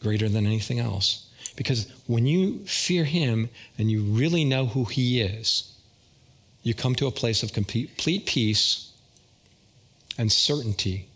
greater 0.00 0.28
than 0.28 0.46
anything 0.46 0.80
else. 0.80 1.28
Because 1.54 1.90
when 2.06 2.26
you 2.26 2.58
fear 2.60 3.04
Him 3.04 3.50
and 3.78 3.90
you 3.90 4.02
really 4.02 4.44
know 4.44 4.66
who 4.66 4.84
He 4.84 5.20
is, 5.20 5.72
you 6.62 6.74
come 6.74 6.94
to 6.96 7.06
a 7.06 7.12
place 7.12 7.42
of 7.42 7.52
complete 7.52 8.26
peace 8.26 8.91
and 10.18 10.30
certainty 10.30 11.08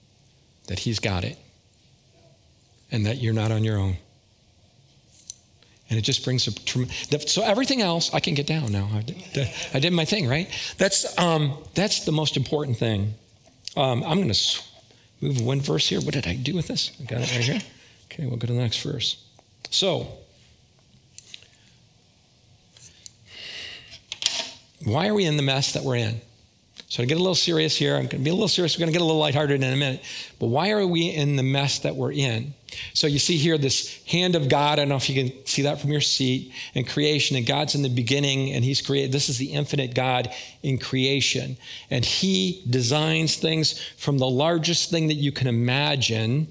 that 0.68 0.80
He's 0.80 0.98
got 0.98 1.24
it 1.24 1.38
and 2.90 3.06
that 3.06 3.18
you're 3.18 3.34
not 3.34 3.50
on 3.50 3.64
your 3.64 3.78
own. 3.78 3.96
And 5.88 5.98
it 5.98 6.02
just 6.02 6.24
brings 6.24 6.46
a 6.48 6.52
tremendous. 6.52 7.32
So 7.32 7.42
everything 7.42 7.80
else 7.80 8.12
I 8.12 8.20
can 8.20 8.34
get 8.34 8.46
down 8.46 8.72
now. 8.72 8.88
I 8.92 9.02
did, 9.02 9.50
I 9.72 9.78
did 9.78 9.92
my 9.92 10.04
thing, 10.04 10.28
right? 10.28 10.48
That's, 10.78 11.16
um, 11.18 11.62
that's 11.74 12.04
the 12.04 12.12
most 12.12 12.36
important 12.36 12.76
thing. 12.76 13.14
Um, 13.76 14.02
I'm 14.04 14.18
going 14.18 14.32
to 14.32 14.62
move 15.20 15.40
one 15.40 15.60
verse 15.60 15.88
here. 15.88 16.00
What 16.00 16.14
did 16.14 16.26
I 16.26 16.34
do 16.34 16.54
with 16.54 16.66
this? 16.66 16.90
I 17.00 17.04
got 17.04 17.20
it 17.20 17.32
right 17.34 17.44
here. 17.44 17.60
Okay, 18.06 18.26
we'll 18.26 18.36
go 18.36 18.46
to 18.46 18.52
the 18.52 18.58
next 18.58 18.82
verse. 18.82 19.22
So, 19.70 20.08
why 24.84 25.08
are 25.08 25.14
we 25.14 25.24
in 25.24 25.36
the 25.36 25.42
mess 25.42 25.72
that 25.72 25.82
we're 25.82 25.96
in? 25.96 26.20
So 26.88 27.02
to 27.02 27.06
get 27.06 27.16
a 27.16 27.20
little 27.20 27.34
serious 27.34 27.76
here, 27.76 27.94
I'm 27.94 28.02
going 28.02 28.10
to 28.10 28.18
be 28.18 28.30
a 28.30 28.34
little 28.34 28.46
serious. 28.46 28.76
We're 28.76 28.84
going 28.84 28.92
to 28.92 28.98
get 28.98 29.02
a 29.02 29.04
little 29.04 29.20
lighthearted 29.20 29.60
in 29.60 29.72
a 29.72 29.76
minute. 29.76 30.02
But 30.38 30.46
why 30.46 30.70
are 30.70 30.86
we 30.86 31.08
in 31.08 31.34
the 31.34 31.42
mess 31.42 31.80
that 31.80 31.96
we're 31.96 32.12
in? 32.12 32.54
So 32.94 33.08
you 33.08 33.18
see 33.18 33.36
here 33.36 33.58
this 33.58 34.04
hand 34.04 34.36
of 34.36 34.48
God. 34.48 34.74
I 34.74 34.82
don't 34.82 34.90
know 34.90 34.96
if 34.96 35.10
you 35.10 35.30
can 35.30 35.46
see 35.46 35.62
that 35.62 35.80
from 35.80 35.90
your 35.90 36.00
seat 36.00 36.52
in 36.74 36.84
creation. 36.84 37.36
And 37.36 37.44
God's 37.44 37.74
in 37.74 37.82
the 37.82 37.88
beginning, 37.88 38.52
and 38.52 38.64
He's 38.64 38.80
created. 38.80 39.10
This 39.10 39.28
is 39.28 39.36
the 39.36 39.52
infinite 39.52 39.96
God 39.96 40.32
in 40.62 40.78
creation, 40.78 41.56
and 41.90 42.04
He 42.04 42.62
designs 42.70 43.36
things 43.36 43.80
from 43.96 44.18
the 44.18 44.28
largest 44.28 44.88
thing 44.88 45.08
that 45.08 45.14
you 45.14 45.32
can 45.32 45.48
imagine, 45.48 46.46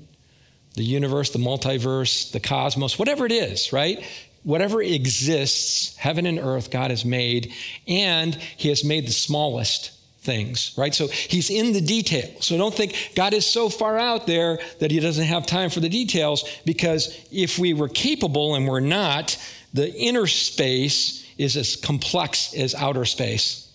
the 0.73 0.83
universe, 0.83 1.29
the 1.29 1.39
multiverse, 1.39 2.31
the 2.33 2.41
cosmos, 2.41 2.99
whatever 2.99 3.25
it 3.25 3.31
is, 3.31 3.71
right? 3.71 4.03
Whatever 4.43 4.81
exists, 4.81 5.95
heaven 5.95 6.25
and 6.25 6.39
earth, 6.39 6.71
God 6.71 6.91
has 6.91 7.05
made, 7.05 7.53
and 7.87 8.35
He 8.35 8.67
has 8.67 8.83
made 8.83 9.07
the 9.07 9.13
smallest 9.13 9.91
things, 10.25 10.73
right? 10.75 10.93
So 10.93 11.07
he's 11.07 11.49
in 11.49 11.71
the 11.71 11.81
detail. 11.81 12.29
So 12.41 12.57
don't 12.57 12.73
think 12.73 13.11
God 13.15 13.33
is 13.33 13.45
so 13.45 13.69
far 13.69 13.97
out 13.97 14.27
there 14.27 14.59
that 14.79 14.91
he 14.91 14.99
doesn't 14.99 15.25
have 15.25 15.45
time 15.45 15.69
for 15.69 15.79
the 15.79 15.89
details, 15.89 16.43
because 16.65 17.15
if 17.31 17.57
we 17.57 17.73
were 17.73 17.87
capable 17.87 18.55
and 18.55 18.67
we're 18.67 18.79
not, 18.79 19.37
the 19.73 19.93
inner 19.93 20.27
space 20.27 21.25
is 21.37 21.55
as 21.55 21.75
complex 21.75 22.53
as 22.53 22.73
outer 22.75 23.05
space. 23.05 23.71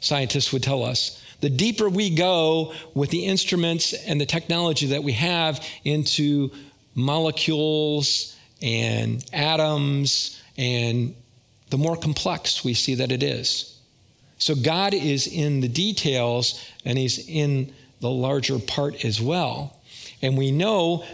Scientists 0.00 0.52
would 0.52 0.62
tell 0.62 0.84
us. 0.84 1.22
The 1.40 1.50
deeper 1.50 1.88
we 1.88 2.14
go 2.14 2.72
with 2.94 3.10
the 3.10 3.26
instruments 3.26 3.92
and 3.92 4.20
the 4.20 4.26
technology 4.26 4.86
that 4.88 5.02
we 5.02 5.12
have 5.12 5.64
into 5.84 6.50
molecules 6.94 8.36
and 8.62 9.24
atoms, 9.32 10.42
and 10.56 11.14
the 11.70 11.76
more 11.76 11.96
complex 11.96 12.64
we 12.64 12.74
see 12.74 12.94
that 12.96 13.12
it 13.12 13.22
is. 13.22 13.75
So 14.38 14.54
God 14.54 14.94
is 14.94 15.26
in 15.26 15.60
the 15.60 15.68
details 15.68 16.62
and 16.84 16.98
He's 16.98 17.26
in 17.28 17.72
the 18.00 18.10
larger 18.10 18.58
part 18.58 19.04
as 19.04 19.20
well. 19.20 19.76
And 20.22 20.36
we 20.36 20.50
know 20.50 21.04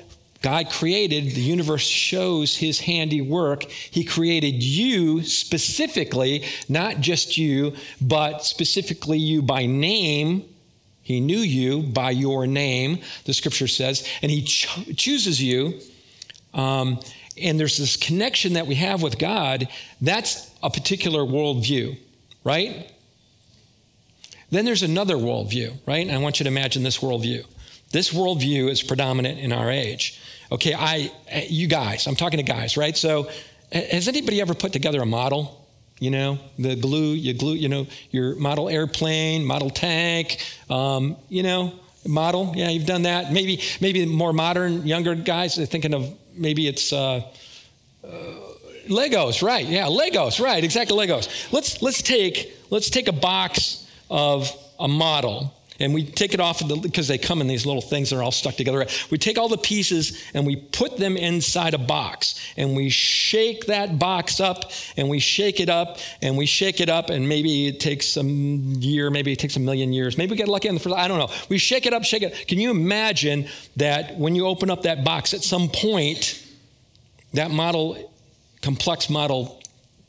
God 0.42 0.70
created, 0.70 1.34
the 1.34 1.40
universe 1.40 1.82
shows 1.82 2.56
His 2.56 2.80
handiwork. 2.80 3.64
He 3.64 4.04
created 4.04 4.62
you 4.62 5.22
specifically, 5.22 6.44
not 6.68 7.00
just 7.00 7.38
you, 7.38 7.74
but 8.00 8.44
specifically 8.44 9.18
you 9.18 9.40
by 9.40 9.66
name. 9.66 10.44
He 11.02 11.20
knew 11.20 11.38
you 11.38 11.82
by 11.82 12.10
your 12.10 12.46
name, 12.46 13.00
the 13.24 13.34
scripture 13.34 13.68
says, 13.68 14.06
and 14.20 14.30
He 14.30 14.42
cho- 14.42 14.92
chooses 14.96 15.40
you. 15.40 15.80
Um, 16.54 17.00
and 17.40 17.58
there's 17.58 17.78
this 17.78 17.96
connection 17.96 18.54
that 18.54 18.66
we 18.66 18.74
have 18.74 19.02
with 19.02 19.18
God. 19.18 19.68
That's 20.00 20.50
a 20.62 20.70
particular 20.70 21.20
worldview, 21.20 21.96
right? 22.44 22.92
Then 24.52 24.66
there's 24.66 24.82
another 24.82 25.16
worldview, 25.16 25.78
right? 25.86 26.06
And 26.06 26.14
I 26.14 26.18
want 26.18 26.38
you 26.38 26.44
to 26.44 26.50
imagine 26.50 26.82
this 26.82 26.98
worldview. 26.98 27.46
This 27.90 28.12
worldview 28.12 28.70
is 28.70 28.82
predominant 28.82 29.38
in 29.38 29.50
our 29.50 29.70
age. 29.70 30.20
Okay, 30.52 30.74
I, 30.74 31.10
you 31.48 31.66
guys, 31.66 32.06
I'm 32.06 32.16
talking 32.16 32.36
to 32.36 32.42
guys, 32.42 32.76
right? 32.76 32.94
So, 32.94 33.30
has 33.72 34.08
anybody 34.08 34.42
ever 34.42 34.52
put 34.52 34.74
together 34.74 35.00
a 35.00 35.06
model? 35.06 35.66
You 35.98 36.10
know, 36.10 36.38
the 36.58 36.76
glue, 36.76 37.12
you 37.14 37.32
glue, 37.32 37.54
you 37.54 37.70
know, 37.70 37.86
your 38.10 38.34
model 38.34 38.68
airplane, 38.68 39.46
model 39.46 39.70
tank, 39.70 40.44
um, 40.68 41.16
you 41.30 41.42
know, 41.42 41.72
model. 42.06 42.52
Yeah, 42.54 42.68
you've 42.68 42.86
done 42.86 43.02
that. 43.02 43.32
Maybe, 43.32 43.62
maybe 43.80 44.04
more 44.04 44.34
modern, 44.34 44.86
younger 44.86 45.14
guys 45.14 45.58
are 45.58 45.64
thinking 45.64 45.94
of 45.94 46.14
maybe 46.34 46.68
it's 46.68 46.92
uh, 46.92 47.22
uh, 48.04 48.08
Legos, 48.88 49.42
right? 49.42 49.64
Yeah, 49.64 49.86
Legos, 49.86 50.44
right? 50.44 50.62
Exactly, 50.62 50.94
Legos. 51.06 51.50
Let's 51.52 51.80
let's 51.80 52.02
take 52.02 52.52
let's 52.68 52.90
take 52.90 53.08
a 53.08 53.12
box 53.12 53.81
of 54.12 54.54
a 54.78 54.86
model. 54.86 55.54
And 55.80 55.94
we 55.94 56.04
take 56.04 56.34
it 56.34 56.38
off 56.38 56.60
of 56.60 56.68
the 56.68 56.76
because 56.76 57.08
they 57.08 57.18
come 57.18 57.40
in 57.40 57.48
these 57.48 57.64
little 57.66 57.80
things 57.80 58.10
that 58.10 58.16
are 58.16 58.22
all 58.22 58.30
stuck 58.30 58.54
together. 58.54 58.86
We 59.10 59.16
take 59.18 59.38
all 59.38 59.48
the 59.48 59.56
pieces 59.56 60.22
and 60.34 60.46
we 60.46 60.54
put 60.54 60.98
them 60.98 61.16
inside 61.16 61.74
a 61.74 61.78
box. 61.78 62.38
And 62.56 62.76
we 62.76 62.90
shake 62.90 63.66
that 63.66 63.98
box 63.98 64.38
up 64.38 64.70
and 64.96 65.08
we 65.08 65.18
shake 65.18 65.58
it 65.58 65.70
up 65.70 65.98
and 66.20 66.36
we 66.36 66.44
shake 66.44 66.80
it 66.80 66.90
up. 66.90 67.08
And 67.08 67.26
maybe 67.26 67.66
it 67.66 67.80
takes 67.80 68.16
a 68.16 68.22
year 68.22 69.10
maybe 69.10 69.32
it 69.32 69.38
takes 69.38 69.56
a 69.56 69.60
million 69.60 69.92
years. 69.92 70.18
Maybe 70.18 70.32
we 70.32 70.36
get 70.36 70.46
lucky 70.46 70.68
on 70.68 70.74
the 70.74 70.80
first 70.80 70.94
i 70.94 71.08
don't 71.08 71.18
know. 71.18 71.34
We 71.48 71.58
shake 71.58 71.86
it 71.86 71.94
up 71.94 72.04
shake 72.04 72.22
it. 72.22 72.46
Can 72.46 72.60
you 72.60 72.70
imagine 72.70 73.48
that 73.76 74.16
when 74.18 74.36
you 74.36 74.46
open 74.46 74.70
up 74.70 74.82
that 74.82 75.04
box 75.04 75.32
at 75.32 75.42
some 75.42 75.68
point 75.68 76.46
that 77.32 77.50
model 77.50 78.12
complex 78.60 79.08
model 79.08 79.60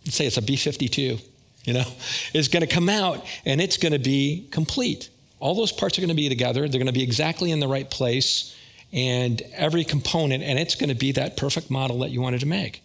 say 0.03 0.27
it's 0.27 0.38
a 0.38 0.41
b-52 0.41 1.32
you 1.63 1.74
know, 1.74 1.86
is 2.34 2.48
going 2.48 2.62
to 2.62 2.67
come 2.67 2.89
out 2.89 3.25
and 3.46 3.62
it's 3.62 3.77
going 3.77 3.93
to 3.93 4.00
be 4.00 4.48
complete. 4.51 5.10
All 5.39 5.55
those 5.55 5.72
parts 5.72 5.98
are 5.98 6.01
going 6.01 6.10
to 6.10 6.15
be 6.15 6.29
together, 6.29 6.62
they're 6.62 6.79
going 6.79 6.88
to 6.88 6.93
be 6.93 7.03
exactly 7.03 7.51
in 7.51 7.60
the 7.60 7.67
right 7.67 7.89
place, 7.89 8.55
and 8.91 9.41
every 9.53 9.84
component, 9.84 10.43
and 10.43 10.60
it's 10.60 10.75
going 10.75 10.89
to 10.89 10.96
be 10.96 11.12
that 11.13 11.36
perfect 11.36 11.70
model 11.70 12.00
that 12.00 12.12
you 12.12 12.22
wanted 12.22 12.41
to 12.41 12.46
make. 12.46 12.82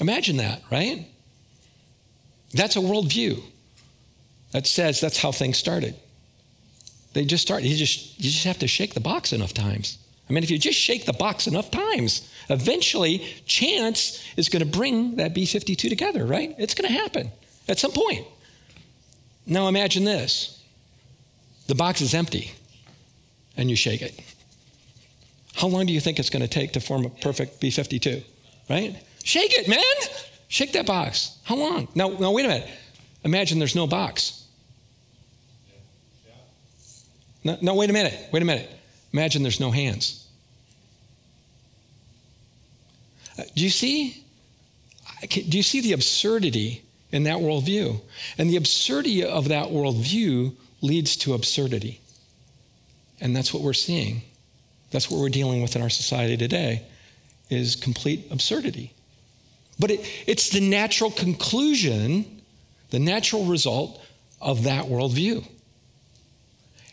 Imagine 0.00 0.38
that, 0.38 0.62
right? 0.70 1.06
That's 2.52 2.76
a 2.76 2.80
worldview 2.80 3.42
that 4.50 4.66
says 4.66 5.00
that's 5.00 5.18
how 5.18 5.32
things 5.32 5.56
started. 5.56 5.94
They 7.14 7.24
just 7.24 7.42
start, 7.42 7.62
you 7.62 7.76
just, 7.76 8.18
you 8.18 8.30
just 8.30 8.44
have 8.44 8.58
to 8.58 8.66
shake 8.66 8.94
the 8.94 9.00
box 9.00 9.32
enough 9.32 9.54
times. 9.54 9.98
I 10.28 10.32
mean, 10.32 10.42
if 10.42 10.50
you 10.50 10.58
just 10.58 10.78
shake 10.78 11.04
the 11.04 11.12
box 11.12 11.46
enough 11.46 11.70
times, 11.70 12.28
eventually 12.48 13.18
chance 13.46 14.22
is 14.36 14.48
going 14.48 14.64
to 14.64 14.78
bring 14.78 15.16
that 15.16 15.34
B 15.34 15.46
52 15.46 15.88
together, 15.88 16.24
right? 16.24 16.54
It's 16.58 16.74
going 16.74 16.92
to 16.92 16.98
happen 16.98 17.30
at 17.68 17.78
some 17.78 17.92
point. 17.92 18.26
Now 19.46 19.68
imagine 19.68 20.04
this 20.04 20.62
the 21.66 21.74
box 21.74 22.00
is 22.00 22.14
empty 22.14 22.52
and 23.56 23.70
you 23.70 23.76
shake 23.76 24.02
it. 24.02 24.20
How 25.54 25.68
long 25.68 25.86
do 25.86 25.92
you 25.92 26.00
think 26.00 26.18
it's 26.18 26.30
going 26.30 26.42
to 26.42 26.48
take 26.48 26.72
to 26.72 26.80
form 26.80 27.04
a 27.04 27.10
perfect 27.10 27.60
B 27.60 27.70
52? 27.70 28.22
Right? 28.70 28.96
Shake 29.22 29.56
it, 29.58 29.68
man! 29.68 29.80
Shake 30.48 30.72
that 30.72 30.86
box. 30.86 31.38
How 31.44 31.56
long? 31.56 31.88
Now, 31.94 32.08
now 32.08 32.30
wait 32.32 32.44
a 32.44 32.48
minute. 32.48 32.68
Imagine 33.24 33.58
there's 33.58 33.76
no 33.76 33.86
box. 33.86 34.44
No, 37.44 37.56
no, 37.60 37.74
wait 37.74 37.90
a 37.90 37.92
minute. 37.92 38.28
Wait 38.32 38.42
a 38.42 38.44
minute. 38.44 38.70
Imagine 39.12 39.42
there's 39.42 39.60
no 39.60 39.70
hands. 39.70 40.26
Uh, 43.38 43.42
do 43.54 43.64
you 43.64 43.70
see? 43.70 44.24
Do 45.28 45.56
you 45.56 45.62
see 45.62 45.80
the 45.80 45.92
absurdity 45.92 46.82
in 47.12 47.24
that 47.24 47.36
worldview. 47.36 48.00
And 48.38 48.50
the 48.50 48.56
absurdity 48.56 49.24
of 49.24 49.48
that 49.48 49.68
worldview 49.68 50.54
leads 50.80 51.16
to 51.18 51.34
absurdity. 51.34 52.00
And 53.20 53.36
that's 53.36 53.54
what 53.54 53.62
we're 53.62 53.74
seeing. 53.74 54.22
That's 54.90 55.10
what 55.10 55.20
we're 55.20 55.28
dealing 55.28 55.62
with 55.62 55.76
in 55.76 55.82
our 55.82 55.90
society 55.90 56.36
today 56.36 56.82
is 57.50 57.76
complete 57.76 58.26
absurdity. 58.30 58.92
But 59.78 59.90
it, 59.90 60.00
it's 60.26 60.50
the 60.50 60.60
natural 60.60 61.10
conclusion, 61.10 62.42
the 62.90 62.98
natural 62.98 63.44
result 63.44 64.00
of 64.40 64.64
that 64.64 64.86
worldview. 64.86 65.46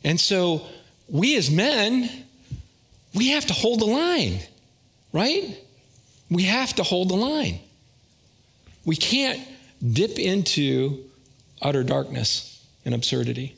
And 0.03 0.19
so 0.19 0.65
we 1.07 1.35
as 1.35 1.49
men, 1.49 2.09
we 3.13 3.29
have 3.29 3.45
to 3.47 3.53
hold 3.53 3.79
the 3.79 3.85
line, 3.85 4.39
right? 5.11 5.57
We 6.29 6.43
have 6.43 6.75
to 6.75 6.83
hold 6.83 7.09
the 7.09 7.15
line. 7.15 7.59
We 8.85 8.95
can't 8.95 9.41
dip 9.85 10.19
into 10.19 11.03
utter 11.61 11.83
darkness 11.83 12.65
and 12.85 12.93
absurdity. 12.93 13.55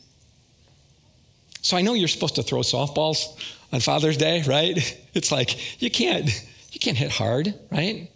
So 1.62 1.78
I 1.78 1.82
know 1.82 1.94
you're 1.94 2.08
supposed 2.08 2.36
to 2.36 2.44
throw 2.44 2.60
softballs 2.60 3.26
on 3.72 3.80
Father's 3.80 4.18
Day, 4.18 4.44
right? 4.48 4.98
It's 5.14 5.30
like 5.30 5.82
you 5.82 5.92
can't 5.92 6.30
you 6.72 6.80
can't 6.80 6.96
hit 6.96 7.12
hard, 7.12 7.54
right? 7.70 8.10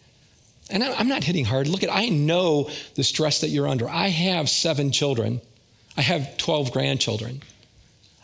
And 0.70 0.82
I'm 0.82 1.10
not 1.10 1.26
hitting 1.26 1.44
hard. 1.44 1.68
Look 1.68 1.84
at 1.84 1.92
I 1.92 2.08
know 2.08 2.70
the 2.96 3.04
stress 3.04 3.42
that 3.42 3.50
you're 3.50 3.68
under. 3.68 3.90
I 3.90 4.08
have 4.08 4.50
seven 4.50 4.94
children. 4.94 5.42
I 5.98 6.02
have 6.02 6.38
12 6.38 6.72
grandchildren. 6.72 7.44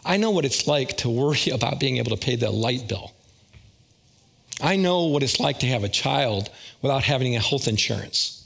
I 0.05 0.15
know 0.15 0.31
what 0.31 0.45
it's 0.45 0.67
like 0.67 0.95
to 0.99 1.09
worry 1.09 1.49
about 1.51 1.81
being 1.81 1.97
able 1.97 2.11
to 2.11 2.25
pay 2.25 2.37
the 2.37 2.49
light 2.49 2.87
bill. 2.87 3.11
I 4.61 4.77
know 4.77 5.07
what 5.07 5.21
it's 5.21 5.37
like 5.37 5.59
to 5.59 5.67
have 5.67 5.83
a 5.83 5.89
child 5.89 6.49
without 6.81 7.03
having 7.03 7.35
a 7.35 7.41
health 7.41 7.67
insurance 7.67 8.40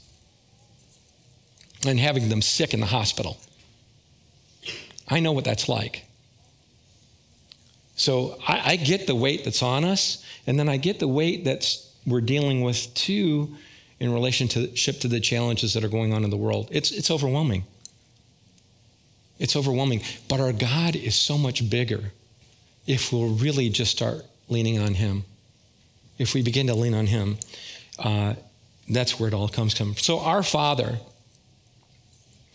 and 1.84 1.98
having 1.98 2.28
them 2.28 2.42
sick 2.42 2.72
in 2.72 2.80
the 2.80 2.86
hospital. 2.86 3.38
I 5.08 5.20
know 5.20 5.32
what 5.32 5.44
that's 5.44 5.68
like. 5.68 6.04
So 7.96 8.38
I, 8.46 8.72
I, 8.72 8.76
get 8.76 9.06
the 9.06 9.14
weight 9.14 9.44
that's 9.44 9.62
on 9.62 9.84
us, 9.84 10.24
and 10.46 10.58
then 10.58 10.68
I 10.68 10.76
get 10.76 10.98
the 10.98 11.08
weight 11.08 11.44
that 11.44 11.76
we're 12.06 12.20
dealing 12.20 12.60
with 12.60 12.92
too 12.94 13.56
in 13.98 14.12
relationship 14.12 15.00
to 15.00 15.08
the 15.08 15.20
challenges 15.20 15.72
that 15.74 15.82
are 15.82 15.88
going 15.88 16.12
on 16.12 16.22
in 16.22 16.30
the 16.30 16.36
world. 16.36 16.68
It's, 16.70 16.90
it's 16.90 17.10
overwhelming. 17.10 17.64
It's 19.38 19.56
overwhelming. 19.56 20.02
But 20.28 20.40
our 20.40 20.52
God 20.52 20.94
is 20.96 21.14
so 21.14 21.38
much 21.38 21.68
bigger 21.70 22.12
if 22.86 23.12
we'll 23.12 23.34
really 23.34 23.68
just 23.70 23.90
start 23.90 24.24
leaning 24.48 24.78
on 24.78 24.94
Him. 24.94 25.24
If 26.18 26.34
we 26.34 26.42
begin 26.42 26.66
to 26.68 26.74
lean 26.74 26.94
on 26.94 27.06
Him, 27.06 27.38
uh, 27.98 28.34
that's 28.88 29.18
where 29.18 29.28
it 29.28 29.34
all 29.34 29.48
comes 29.48 29.76
from. 29.76 29.96
So, 29.96 30.20
our 30.20 30.42
Father, 30.42 30.98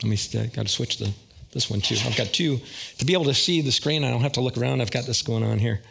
let 0.03 0.10
me 0.10 0.15
see, 0.15 0.39
I 0.39 0.48
got 0.48 0.65
to 0.65 0.72
switch 0.72 0.98
the 0.98 1.13
this 1.51 1.70
one 1.70 1.81
too. 1.81 1.98
I've 2.05 2.15
got 2.15 2.27
two. 2.27 2.62
To 3.00 3.05
be 3.05 3.13
able 3.13 3.25
to 3.25 3.34
see 3.34 3.62
the 3.62 3.72
screen, 3.72 4.03
I 4.03 4.10
don't 4.10 4.22
have 4.22 4.31
to 4.34 4.41
look 4.41 4.58
around. 4.58 4.81
I've 4.81 4.91
got 4.91 5.05
this 5.05 5.22
going 5.22 5.43
on 5.43 5.60
here. 5.60 5.81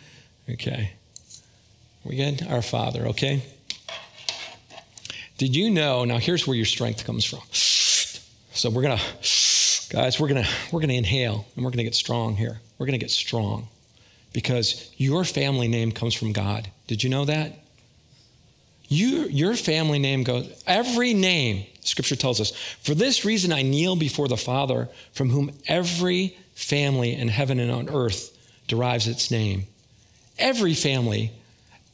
Okay. 0.49 0.93
We 2.05 2.17
good? 2.17 2.47
Our 2.49 2.63
Father, 2.63 3.09
okay? 3.09 3.43
Did 5.37 5.55
you 5.55 5.71
know? 5.71 6.05
Now 6.05 6.19
here's 6.19 6.47
where 6.47 6.57
your 6.57 6.67
strength 6.67 7.05
comes 7.05 7.25
from. 7.25 7.41
So 7.53 8.71
we're 8.71 8.83
gonna, 8.83 9.01
guys, 9.91 10.19
we're 10.19 10.29
gonna 10.29 10.47
we're 10.73 10.81
gonna 10.81 10.95
inhale 10.95 11.47
and 11.55 11.65
we're 11.65 11.71
gonna 11.71 11.85
get 11.85 11.95
strong 11.95 12.37
here. 12.37 12.61
We're 12.79 12.87
gonna 12.87 12.99
get 12.99 13.11
strong 13.11 13.69
because 14.33 14.91
your 14.97 15.25
family 15.25 15.69
name 15.69 15.93
comes 15.93 16.15
from 16.15 16.33
God. 16.33 16.71
Did 16.87 17.05
you 17.05 17.11
know 17.11 17.27
that? 17.27 17.60
You, 18.93 19.29
your 19.29 19.55
family 19.55 20.01
name 20.01 20.25
goes, 20.25 20.53
every 20.67 21.15
name, 21.15 21.65
scripture 21.81 22.17
tells 22.17 22.41
us, 22.41 22.51
for 22.83 22.93
this 22.93 23.25
reason 23.25 23.53
I 23.53 23.63
kneel 23.63 23.95
before 23.95 24.27
the 24.27 24.37
Father, 24.37 24.89
from 25.13 25.31
whom 25.31 25.53
every 25.69 26.37
family 26.55 27.15
in 27.15 27.29
heaven 27.29 27.61
and 27.61 27.71
on 27.71 27.89
earth 27.89 28.37
derives 28.67 29.07
its 29.07 29.31
name. 29.31 29.67
Every 30.41 30.75
family, 30.75 31.31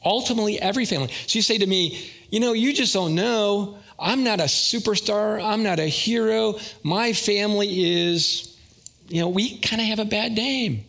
ultimately 0.03 0.59
every 0.59 0.87
family. 0.87 1.09
So 1.27 1.37
you 1.39 1.43
say 1.43 1.59
to 1.59 1.67
me, 1.67 2.11
you 2.31 2.41
know, 2.41 2.55
you 2.55 2.73
just 2.73 2.95
don't 2.95 3.15
know. 3.15 3.77
I'm 3.99 4.25
not 4.25 4.41
a 4.41 4.45
superstar. 4.45 5.43
I'm 5.45 5.63
not 5.63 5.79
a 5.79 5.87
hero. 5.87 6.59
My 6.83 7.13
family 7.13 8.09
is, 8.09 8.57
you 9.09 9.21
know, 9.21 9.29
we 9.29 9.59
kind 9.59 9.83
of 9.83 9.89
have 9.89 9.99
a 9.99 10.07
bad 10.07 10.33
name. 10.33 10.87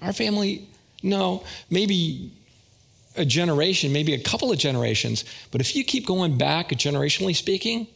Our 0.00 0.12
family, 0.12 0.66
no, 1.00 1.44
maybe 1.70 2.32
a 3.16 3.24
generation, 3.24 3.92
maybe 3.92 4.14
a 4.14 4.22
couple 4.22 4.50
of 4.50 4.58
generations, 4.58 5.24
but 5.50 5.60
if 5.60 5.76
you 5.76 5.84
keep 5.84 6.06
going 6.06 6.38
back, 6.38 6.70
generationally 6.70 7.36
speaking, 7.36 7.86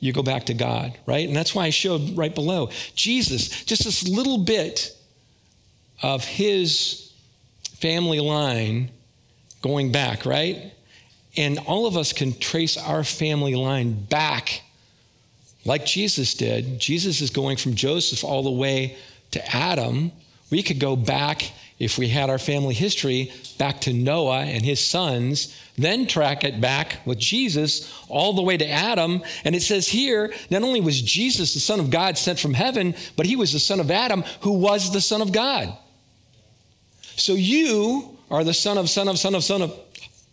you 0.00 0.12
go 0.12 0.22
back 0.22 0.44
to 0.44 0.54
God, 0.54 0.96
right? 1.06 1.26
And 1.26 1.36
that's 1.36 1.54
why 1.54 1.64
I 1.64 1.70
showed 1.70 2.16
right 2.16 2.34
below 2.34 2.70
Jesus, 2.94 3.64
just 3.64 3.84
this 3.84 4.06
little 4.06 4.38
bit 4.38 4.96
of 6.02 6.24
his 6.24 7.12
family 7.74 8.20
line 8.20 8.90
going 9.62 9.92
back, 9.92 10.26
right? 10.26 10.72
And 11.36 11.58
all 11.66 11.86
of 11.86 11.96
us 11.96 12.12
can 12.12 12.38
trace 12.38 12.76
our 12.76 13.04
family 13.04 13.54
line 13.54 13.92
back 13.92 14.62
like 15.64 15.84
Jesus 15.84 16.34
did. 16.34 16.78
Jesus 16.78 17.20
is 17.20 17.30
going 17.30 17.56
from 17.56 17.74
Joseph 17.74 18.24
all 18.24 18.42
the 18.42 18.50
way 18.50 18.96
to 19.32 19.54
Adam. 19.54 20.12
We 20.50 20.62
could 20.62 20.78
go 20.78 20.94
back 20.94 21.50
if 21.78 21.98
we 21.98 22.08
had 22.08 22.30
our 22.30 22.38
family 22.38 22.74
history 22.74 23.32
back 23.58 23.82
to 23.82 23.92
Noah 23.92 24.44
and 24.44 24.64
his 24.64 24.80
sons, 24.84 25.54
then 25.76 26.06
track 26.06 26.42
it 26.42 26.60
back 26.60 27.00
with 27.04 27.18
Jesus 27.18 27.92
all 28.08 28.32
the 28.32 28.42
way 28.42 28.56
to 28.56 28.66
Adam. 28.66 29.22
And 29.44 29.54
it 29.54 29.60
says 29.60 29.86
here, 29.86 30.32
not 30.50 30.62
only 30.62 30.80
was 30.80 31.00
Jesus 31.02 31.52
the 31.52 31.60
Son 31.60 31.78
of 31.78 31.90
God 31.90 32.16
sent 32.16 32.38
from 32.38 32.54
heaven, 32.54 32.94
but 33.16 33.26
he 33.26 33.36
was 33.36 33.52
the 33.52 33.58
son 33.58 33.80
of 33.80 33.90
Adam 33.90 34.24
who 34.40 34.52
was 34.52 34.92
the 34.92 35.02
Son 35.02 35.20
of 35.20 35.32
God. 35.32 35.76
So 37.16 37.34
you 37.34 38.16
are 38.30 38.42
the 38.42 38.54
son 38.54 38.78
of, 38.78 38.88
son 38.88 39.08
of, 39.08 39.18
son 39.18 39.34
of, 39.34 39.44
son 39.44 39.62
of, 39.62 39.78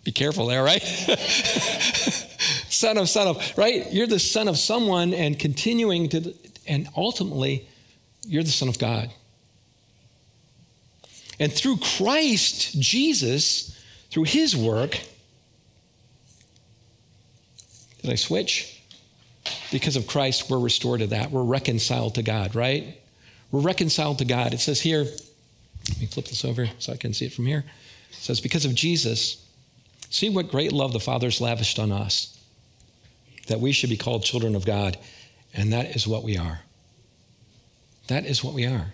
be 0.04 0.12
careful 0.12 0.48
there, 0.48 0.64
right? 0.64 0.82
son 2.70 2.98
of, 2.98 3.10
son 3.10 3.28
of, 3.28 3.58
right? 3.58 3.92
You're 3.92 4.08
the 4.08 4.20
son 4.20 4.48
of 4.48 4.58
someone 4.58 5.14
and 5.14 5.38
continuing 5.38 6.10
to, 6.10 6.34
and 6.68 6.88
ultimately, 6.96 7.68
you're 8.26 8.44
the 8.44 8.50
son 8.50 8.70
of 8.70 8.80
God. 8.80 9.10
And 11.44 11.52
through 11.52 11.76
Christ 11.76 12.80
Jesus, 12.80 13.78
through 14.10 14.24
his 14.24 14.56
work, 14.56 14.98
did 18.02 18.12
I 18.12 18.16
switch? 18.16 18.82
Because 19.70 19.98
of 19.98 20.08
Christ, 20.08 20.50
we're 20.50 20.58
restored 20.58 21.02
to 21.02 21.08
that. 21.08 21.32
We're 21.32 21.44
reconciled 21.44 22.16
to 22.16 22.24
God, 22.24 22.56
right? 22.56 22.98
We're 23.52 23.60
reconciled 23.60 24.20
to 24.20 24.26
God. 24.26 24.54
It 24.54 24.62
says 24.62 24.80
here, 24.80 25.04
let 25.04 26.00
me 26.00 26.06
flip 26.06 26.28
this 26.28 26.46
over 26.46 26.70
so 26.80 26.94
I 26.94 26.96
can 26.96 27.14
see 27.14 27.26
it 27.26 27.34
from 27.34 27.46
here. 27.46 27.66
It 28.12 28.16
says, 28.16 28.40
because 28.40 28.64
of 28.64 28.74
Jesus, 28.74 29.46
see 30.10 30.30
what 30.30 30.50
great 30.50 30.72
love 30.72 30.94
the 30.94 31.02
Father's 31.02 31.42
lavished 31.42 31.78
on 31.78 31.92
us, 31.92 32.40
that 33.48 33.60
we 33.60 33.74
should 33.74 33.90
be 33.90 33.98
called 33.98 34.24
children 34.24 34.56
of 34.56 34.66
God. 34.66 34.98
And 35.54 35.74
that 35.74 35.94
is 35.94 36.08
what 36.08 36.24
we 36.24 36.38
are. 36.38 36.62
That 38.08 38.26
is 38.26 38.46
what 38.46 38.54
we 38.54 38.66
are 38.66 38.94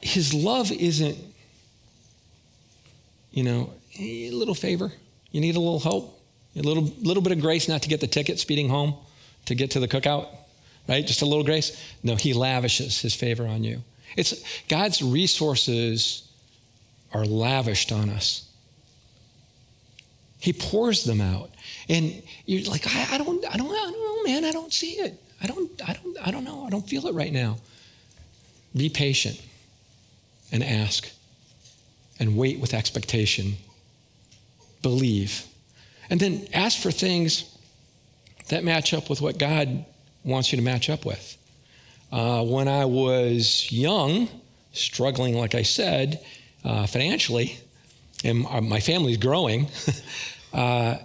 his 0.00 0.32
love 0.32 0.70
isn't, 0.70 1.18
you 3.30 3.42
know, 3.42 3.72
a 3.98 4.30
little 4.30 4.54
favor. 4.54 4.92
You 5.32 5.40
need 5.40 5.56
a 5.56 5.60
little 5.60 5.80
help, 5.80 6.20
a 6.56 6.62
little, 6.62 6.84
little 7.02 7.22
bit 7.22 7.32
of 7.32 7.40
grace 7.40 7.68
not 7.68 7.82
to 7.82 7.88
get 7.88 8.00
the 8.00 8.06
ticket 8.06 8.38
speeding 8.38 8.68
home, 8.68 8.94
to 9.46 9.54
get 9.54 9.72
to 9.72 9.80
the 9.80 9.88
cookout, 9.88 10.28
right? 10.88 11.06
Just 11.06 11.22
a 11.22 11.26
little 11.26 11.44
grace. 11.44 11.80
No, 12.02 12.14
he 12.14 12.32
lavishes 12.32 13.00
his 13.00 13.14
favor 13.14 13.46
on 13.46 13.64
you. 13.64 13.82
It's 14.16 14.42
God's 14.68 15.02
resources 15.02 16.28
are 17.12 17.24
lavished 17.24 17.92
on 17.92 18.10
us. 18.10 18.44
He 20.40 20.52
pours 20.52 21.04
them 21.04 21.20
out. 21.20 21.50
And 21.88 22.22
you're 22.46 22.70
like, 22.70 22.86
I, 22.86 23.14
I, 23.14 23.18
don't, 23.18 23.44
I 23.52 23.56
don't, 23.56 23.70
I 23.70 23.90
don't 23.90 23.92
know, 23.92 24.22
man. 24.22 24.44
I 24.44 24.52
don't 24.52 24.72
see 24.72 24.92
it. 24.92 25.20
I 25.42 25.46
don't, 25.46 25.70
I 25.86 25.92
don't, 25.94 26.26
I 26.26 26.30
don't 26.30 26.44
know. 26.44 26.64
I 26.64 26.70
don't 26.70 26.88
feel 26.88 27.06
it 27.08 27.14
right 27.14 27.32
now. 27.32 27.58
Be 28.74 28.88
patient 28.88 29.40
and 30.52 30.62
ask 30.62 31.10
and 32.18 32.36
wait 32.36 32.58
with 32.60 32.74
expectation. 32.74 33.56
Believe. 34.82 35.46
And 36.10 36.18
then 36.18 36.46
ask 36.52 36.80
for 36.80 36.90
things 36.90 37.56
that 38.48 38.64
match 38.64 38.94
up 38.94 39.10
with 39.10 39.20
what 39.20 39.38
God 39.38 39.84
wants 40.24 40.52
you 40.52 40.56
to 40.56 40.62
match 40.62 40.88
up 40.90 41.04
with. 41.04 41.36
Uh, 42.10 42.42
when 42.44 42.68
I 42.68 42.86
was 42.86 43.70
young, 43.70 44.28
struggling, 44.72 45.36
like 45.36 45.54
I 45.54 45.62
said, 45.62 46.24
uh, 46.64 46.86
financially, 46.86 47.58
and 48.24 48.42
my 48.42 48.80
family's 48.80 49.18
growing, 49.18 49.68
uh, 50.52 50.96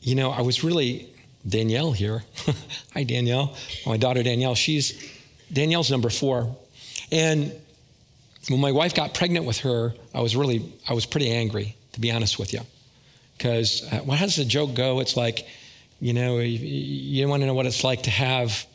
you 0.00 0.14
know, 0.14 0.30
I 0.30 0.42
was 0.42 0.62
really, 0.62 1.08
Danielle 1.46 1.92
here. 1.92 2.24
Hi, 2.94 3.02
Danielle. 3.02 3.56
My 3.86 3.96
daughter, 3.96 4.22
Danielle, 4.22 4.54
she's, 4.54 5.12
Danielle's 5.52 5.90
number 5.90 6.08
four. 6.08 6.56
And 7.10 7.52
when 8.48 8.60
my 8.60 8.72
wife 8.72 8.94
got 8.94 9.14
pregnant 9.14 9.44
with 9.44 9.58
her, 9.58 9.94
I 10.14 10.20
was 10.20 10.34
really, 10.34 10.72
I 10.88 10.94
was 10.94 11.06
pretty 11.06 11.30
angry, 11.30 11.76
to 11.92 12.00
be 12.00 12.10
honest 12.10 12.38
with 12.38 12.52
you. 12.52 12.60
Because 13.36 13.86
uh, 13.92 14.04
how 14.04 14.24
does 14.24 14.36
the 14.36 14.44
joke 14.44 14.74
go? 14.74 15.00
It's 15.00 15.16
like, 15.16 15.46
you 16.00 16.12
know, 16.12 16.38
you, 16.38 16.58
you 16.58 17.28
want 17.28 17.42
to 17.42 17.46
know 17.46 17.54
what 17.54 17.66
it's 17.66 17.84
like 17.84 18.04
to 18.04 18.10
have, 18.10 18.66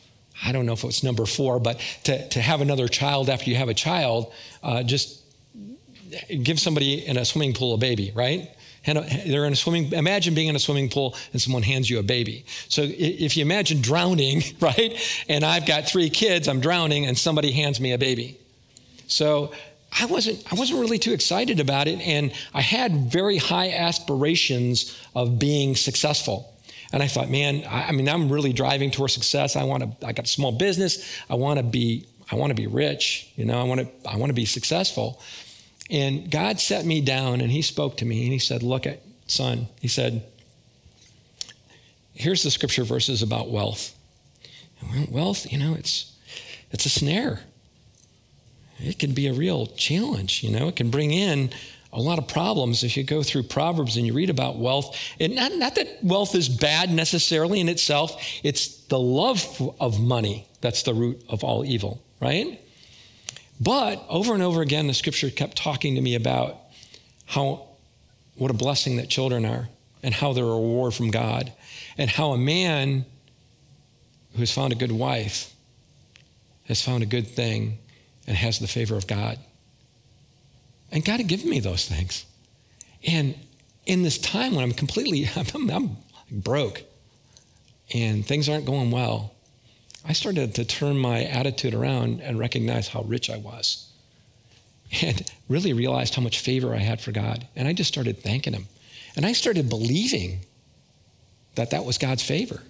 I 0.44 0.52
don't 0.52 0.66
know 0.66 0.72
if 0.72 0.84
it's 0.84 1.02
number 1.02 1.26
four, 1.26 1.58
but 1.58 1.78
to, 2.04 2.28
to 2.30 2.40
have 2.40 2.60
another 2.60 2.88
child 2.88 3.28
after 3.28 3.50
you 3.50 3.56
have 3.56 3.68
a 3.68 3.74
child, 3.74 4.32
uh, 4.62 4.82
just 4.82 5.20
give 6.42 6.60
somebody 6.60 7.04
in 7.06 7.16
a 7.16 7.24
swimming 7.24 7.54
pool 7.54 7.74
a 7.74 7.78
baby, 7.78 8.12
right? 8.14 8.50
And 8.86 8.98
they're 9.26 9.46
in 9.46 9.52
a 9.52 9.56
swimming, 9.56 9.92
imagine 9.92 10.34
being 10.34 10.48
in 10.48 10.56
a 10.56 10.60
swimming 10.60 10.90
pool 10.90 11.16
and 11.32 11.40
someone 11.40 11.62
hands 11.62 11.88
you 11.88 11.98
a 11.98 12.02
baby. 12.02 12.44
So 12.68 12.82
if 12.86 13.36
you 13.36 13.42
imagine 13.42 13.80
drowning, 13.80 14.42
right? 14.60 14.94
And 15.28 15.44
I've 15.44 15.66
got 15.66 15.88
three 15.88 16.10
kids, 16.10 16.48
I'm 16.48 16.60
drowning, 16.60 17.06
and 17.06 17.16
somebody 17.16 17.52
hands 17.52 17.80
me 17.80 17.92
a 17.92 17.98
baby. 17.98 18.38
So 19.14 19.52
I 19.92 20.06
wasn't, 20.06 20.42
I 20.52 20.56
wasn't 20.56 20.80
really 20.80 20.98
too 20.98 21.12
excited 21.12 21.60
about 21.60 21.86
it, 21.86 22.00
and 22.00 22.32
I 22.52 22.60
had 22.60 23.12
very 23.12 23.36
high 23.36 23.70
aspirations 23.70 24.98
of 25.14 25.38
being 25.38 25.76
successful. 25.76 26.52
And 26.92 27.00
I 27.00 27.06
thought, 27.06 27.30
man, 27.30 27.64
I, 27.64 27.88
I 27.88 27.92
mean, 27.92 28.08
I'm 28.08 28.28
really 28.28 28.52
driving 28.52 28.90
towards 28.90 29.14
success. 29.14 29.54
I 29.54 29.62
want 29.64 29.82
to, 29.82 30.06
I 30.06 30.12
got 30.12 30.24
a 30.24 30.28
small 30.28 30.50
business. 30.50 31.20
I 31.30 31.36
want 31.36 31.58
to 31.58 31.62
be, 31.62 32.06
I 32.30 32.34
want 32.34 32.50
to 32.50 32.54
be 32.54 32.66
rich. 32.66 33.30
You 33.36 33.44
know, 33.44 33.60
I 33.60 33.64
want 33.64 33.80
to, 33.80 34.08
I 34.08 34.16
want 34.16 34.30
to 34.30 34.34
be 34.34 34.46
successful. 34.46 35.20
And 35.90 36.28
God 36.28 36.58
set 36.58 36.84
me 36.84 37.00
down 37.00 37.40
and 37.40 37.50
He 37.50 37.62
spoke 37.62 37.96
to 37.98 38.04
me 38.04 38.24
and 38.24 38.32
He 38.32 38.38
said, 38.38 38.62
Look 38.62 38.86
at 38.86 39.00
son. 39.26 39.68
He 39.80 39.88
said, 39.88 40.24
Here's 42.14 42.42
the 42.42 42.50
scripture 42.50 42.84
verses 42.84 43.22
about 43.22 43.50
wealth. 43.50 43.96
Wealth, 45.08 45.50
you 45.50 45.58
know, 45.58 45.74
it's 45.74 46.16
it's 46.70 46.86
a 46.86 46.90
snare 46.90 47.40
it 48.78 48.98
can 48.98 49.12
be 49.12 49.28
a 49.28 49.32
real 49.32 49.66
challenge. 49.66 50.42
You 50.42 50.50
know, 50.50 50.68
it 50.68 50.76
can 50.76 50.90
bring 50.90 51.10
in 51.10 51.50
a 51.94 52.00
lot 52.00 52.18
of 52.18 52.26
problems 52.26 52.82
if 52.82 52.96
you 52.96 53.04
go 53.04 53.22
through 53.22 53.44
Proverbs 53.44 53.96
and 53.96 54.06
you 54.06 54.12
read 54.12 54.28
about 54.28 54.58
wealth. 54.58 54.98
And 55.20 55.36
not, 55.36 55.52
not 55.54 55.76
that 55.76 56.02
wealth 56.02 56.34
is 56.34 56.48
bad 56.48 56.90
necessarily 56.90 57.60
in 57.60 57.68
itself, 57.68 58.20
it's 58.42 58.78
the 58.86 58.98
love 58.98 59.74
of 59.80 60.00
money 60.00 60.46
that's 60.60 60.82
the 60.82 60.92
root 60.92 61.22
of 61.28 61.44
all 61.44 61.64
evil, 61.64 62.02
right? 62.20 62.60
But 63.60 64.04
over 64.08 64.34
and 64.34 64.42
over 64.42 64.60
again, 64.60 64.88
the 64.88 64.94
scripture 64.94 65.30
kept 65.30 65.56
talking 65.56 65.94
to 65.94 66.00
me 66.00 66.16
about 66.16 66.58
how, 67.26 67.68
what 68.34 68.50
a 68.50 68.54
blessing 68.54 68.96
that 68.96 69.08
children 69.08 69.46
are 69.46 69.68
and 70.02 70.12
how 70.12 70.32
they're 70.32 70.44
a 70.44 70.48
reward 70.48 70.94
from 70.94 71.12
God 71.12 71.52
and 71.96 72.10
how 72.10 72.32
a 72.32 72.38
man 72.38 73.06
who 74.32 74.40
has 74.40 74.50
found 74.50 74.72
a 74.72 74.76
good 74.76 74.90
wife 74.90 75.52
has 76.66 76.82
found 76.82 77.02
a 77.04 77.06
good 77.06 77.28
thing 77.28 77.78
and 78.26 78.36
has 78.36 78.58
the 78.58 78.68
favor 78.68 78.96
of 78.96 79.06
God. 79.06 79.38
And 80.90 81.04
God 81.04 81.18
had 81.18 81.26
given 81.26 81.50
me 81.50 81.60
those 81.60 81.86
things. 81.86 82.24
And 83.06 83.34
in 83.86 84.02
this 84.02 84.18
time 84.18 84.54
when 84.54 84.64
I'm 84.64 84.72
completely, 84.72 85.28
I'm, 85.54 85.70
I'm 85.70 85.96
broke 86.30 86.82
and 87.92 88.24
things 88.24 88.48
aren't 88.48 88.64
going 88.64 88.90
well, 88.90 89.34
I 90.06 90.12
started 90.12 90.54
to 90.56 90.64
turn 90.64 90.98
my 90.98 91.24
attitude 91.24 91.74
around 91.74 92.20
and 92.20 92.38
recognize 92.38 92.88
how 92.88 93.02
rich 93.02 93.30
I 93.30 93.38
was. 93.38 93.90
And 95.02 95.28
really 95.48 95.72
realized 95.72 96.14
how 96.14 96.22
much 96.22 96.40
favor 96.40 96.74
I 96.74 96.78
had 96.78 97.00
for 97.00 97.10
God. 97.10 97.48
And 97.56 97.66
I 97.66 97.72
just 97.72 97.88
started 97.88 98.22
thanking 98.22 98.52
Him. 98.52 98.66
And 99.16 99.24
I 99.26 99.32
started 99.32 99.68
believing 99.68 100.40
that 101.54 101.70
that 101.70 101.84
was 101.84 101.98
God's 101.98 102.22
favor. 102.22 102.60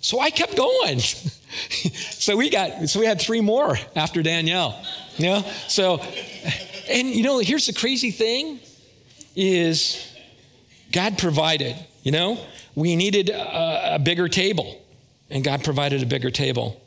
So 0.00 0.20
I 0.20 0.30
kept 0.30 0.56
going. 0.56 0.98
so 1.00 2.36
we 2.36 2.48
got, 2.48 2.88
so 2.88 3.00
we 3.00 3.06
had 3.06 3.20
three 3.20 3.40
more 3.40 3.76
after 3.96 4.22
Danielle. 4.22 4.82
You 5.16 5.26
know? 5.26 5.42
So, 5.68 6.00
and 6.88 7.08
you 7.08 7.22
know, 7.22 7.38
here's 7.38 7.66
the 7.66 7.72
crazy 7.72 8.10
thing 8.10 8.60
is 9.36 10.12
God 10.92 11.18
provided, 11.18 11.76
you 12.02 12.12
know? 12.12 12.38
We 12.74 12.96
needed 12.96 13.30
a, 13.30 13.96
a 13.96 13.98
bigger 13.98 14.28
table, 14.28 14.82
and 15.30 15.44
God 15.44 15.62
provided 15.62 16.02
a 16.02 16.06
bigger 16.06 16.30
table. 16.30 16.80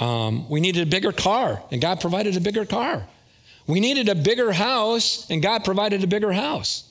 Um, 0.00 0.48
we 0.48 0.60
needed 0.60 0.86
a 0.86 0.90
bigger 0.90 1.12
car, 1.12 1.62
and 1.70 1.80
God 1.80 2.00
provided 2.00 2.36
a 2.36 2.40
bigger 2.40 2.64
car. 2.64 3.04
We 3.66 3.80
needed 3.80 4.08
a 4.08 4.14
bigger 4.14 4.52
house, 4.52 5.26
and 5.30 5.42
God 5.42 5.64
provided 5.64 6.02
a 6.02 6.06
bigger 6.06 6.32
house. 6.32 6.88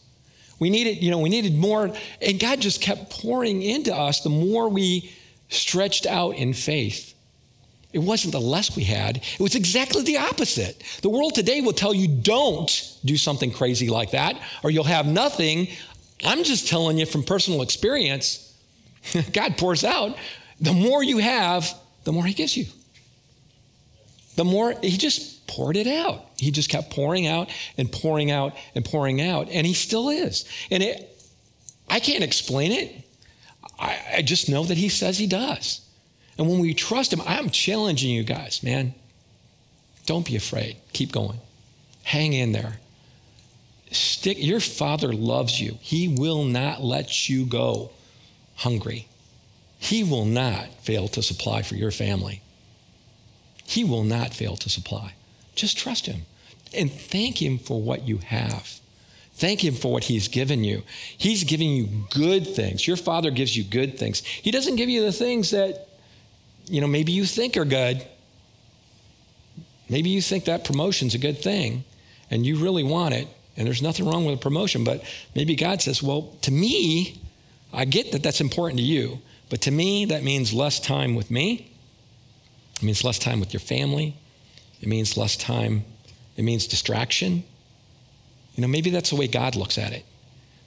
We 0.60 0.70
needed, 0.70 1.02
you 1.02 1.12
know, 1.12 1.20
we 1.20 1.30
needed 1.30 1.56
more, 1.56 1.92
and 2.22 2.40
God 2.40 2.62
just 2.62 2.82
kept 2.82 3.10
pouring 3.10 3.62
into 3.62 3.96
us 3.96 4.22
the 4.22 4.30
more 4.30 4.70
we 4.70 5.12
stretched 5.50 6.06
out 6.06 6.36
in 6.36 6.54
faith. 6.54 7.11
It 7.94 8.00
wasn't 8.00 8.32
the 8.32 8.40
less 8.40 8.76
we 8.76 8.84
had, 8.84 9.18
it 9.18 9.40
was 9.40 9.56
exactly 9.56 10.04
the 10.04 10.18
opposite. 10.18 10.82
The 11.02 11.10
world 11.10 11.36
today 11.36 11.62
will 11.62 11.74
tell 11.74 11.94
you 11.94 12.08
don't 12.08 12.98
do 13.04 13.18
something 13.18 13.52
crazy 13.52 13.90
like 13.90 14.12
that, 14.12 14.40
or 14.64 14.72
you'll 14.72 14.84
have 14.86 15.06
nothing. 15.06 15.68
I'm 16.24 16.44
just 16.44 16.68
telling 16.68 16.98
you 16.98 17.06
from 17.06 17.24
personal 17.24 17.62
experience, 17.62 18.54
God 19.34 19.58
pours 19.58 19.84
out. 19.84 20.16
The 20.62 20.74
more 20.74 21.04
you 21.04 21.18
have, 21.18 21.74
the 22.04 22.12
more 22.12 22.24
He 22.26 22.34
gives 22.34 22.56
you. 22.56 22.66
The 24.36 24.46
more 24.46 24.74
He 24.82 24.96
just 24.98 25.46
poured 25.48 25.76
it 25.76 25.88
out. 25.88 26.24
He 26.38 26.52
just 26.52 26.70
kept 26.70 26.92
pouring 26.92 27.28
out 27.28 27.50
and 27.78 27.92
pouring 27.92 28.32
out 28.32 28.56
and 28.74 28.86
pouring 28.86 29.22
out, 29.22 29.50
and 29.50 29.68
He 29.68 29.74
still 29.74 30.10
is. 30.10 30.46
And 30.70 30.82
it, 30.82 31.10
I 31.90 32.00
can't 32.00 32.24
explain 32.24 32.72
it. 32.72 32.96
I, 33.78 34.00
I 34.18 34.22
just 34.22 34.48
know 34.48 34.64
that 34.64 34.78
He 34.78 34.88
says 34.88 35.18
He 35.18 35.28
does. 35.28 35.82
And 36.42 36.50
when 36.50 36.60
we 36.60 36.74
trust 36.74 37.14
Him, 37.14 37.22
I'm 37.28 37.52
challenging 37.52 38.10
you 38.10 38.24
guys, 38.24 38.64
man. 38.64 38.96
Don't 40.08 40.26
be 40.26 40.36
afraid. 40.36 40.76
Keep 40.92 41.12
going. 41.12 41.40
Hang 42.02 42.34
in 42.34 42.52
there. 42.52 42.80
Stick. 43.92 44.44
Your 44.44 44.60
Father 44.60 45.14
loves 45.14 45.62
you. 45.62 45.78
He 45.82 46.08
will 46.08 46.44
not 46.44 46.82
let 46.82 47.30
you 47.30 47.46
go 47.46 47.92
hungry. 48.56 49.08
He 49.78 50.04
will 50.04 50.26
not 50.26 50.74
fail 50.82 51.08
to 51.10 51.22
supply 51.22 51.62
for 51.62 51.76
your 51.76 51.92
family. 51.92 52.42
He 53.64 53.84
will 53.84 54.04
not 54.04 54.34
fail 54.34 54.56
to 54.56 54.70
supply. 54.70 55.14
Just 55.54 55.78
trust 55.78 56.08
Him 56.08 56.22
and 56.74 56.92
thank 56.92 57.40
Him 57.40 57.60
for 57.60 57.80
what 57.80 58.08
you 58.08 58.18
have. 58.18 58.80
Thank 59.36 59.64
Him 59.64 59.76
for 59.76 59.92
what 59.92 60.06
He's 60.06 60.28
given 60.28 60.64
you. 60.64 60.82
He's 61.16 61.44
giving 61.44 61.70
you 61.70 61.88
good 62.10 62.48
things. 62.48 62.88
Your 62.88 62.98
Father 62.98 63.30
gives 63.30 63.56
you 63.56 63.64
good 63.64 64.00
things. 64.00 64.26
He 64.26 64.50
doesn't 64.50 64.78
give 64.78 64.90
you 64.90 65.04
the 65.04 65.12
things 65.12 65.52
that, 65.52 65.88
you 66.72 66.80
know, 66.80 66.88
maybe 66.88 67.12
you 67.12 67.26
think 67.26 67.58
are 67.58 67.66
good. 67.66 68.02
Maybe 69.90 70.10
you 70.10 70.22
think 70.22 70.46
that 70.46 70.64
promotion's 70.64 71.14
a 71.14 71.18
good 71.18 71.40
thing 71.40 71.84
and 72.30 72.46
you 72.46 72.56
really 72.56 72.84
want 72.84 73.14
it, 73.14 73.28
and 73.58 73.68
there's 73.68 73.82
nothing 73.82 74.06
wrong 74.06 74.24
with 74.26 74.36
a 74.36 74.42
promotion, 74.42 74.86
but 74.86 75.04
maybe 75.36 75.54
God 75.54 75.82
says, 75.82 76.02
well, 76.02 76.34
to 76.44 76.52
me, 76.52 77.20
I 77.74 77.84
get 77.84 78.14
that 78.14 78.24
that's 78.24 78.40
important 78.40 78.80
to 78.80 78.86
you, 78.86 79.20
but 79.50 79.60
to 79.64 79.72
me, 79.72 80.06
that 80.06 80.24
means 80.24 80.54
less 80.54 80.80
time 80.80 81.14
with 81.14 81.30
me. 81.30 81.70
It 82.78 82.84
means 82.84 83.04
less 83.04 83.20
time 83.20 83.42
with 83.42 83.52
your 83.52 83.60
family. 83.60 84.16
It 84.80 84.88
means 84.88 85.18
less 85.18 85.36
time. 85.36 85.84
It 86.38 86.44
means 86.44 86.68
distraction. 86.68 87.44
You 88.56 88.62
know, 88.62 88.70
maybe 88.70 88.92
that's 88.92 89.10
the 89.10 89.18
way 89.18 89.28
God 89.28 89.58
looks 89.58 89.78
at 89.78 89.92
it. 89.92 90.06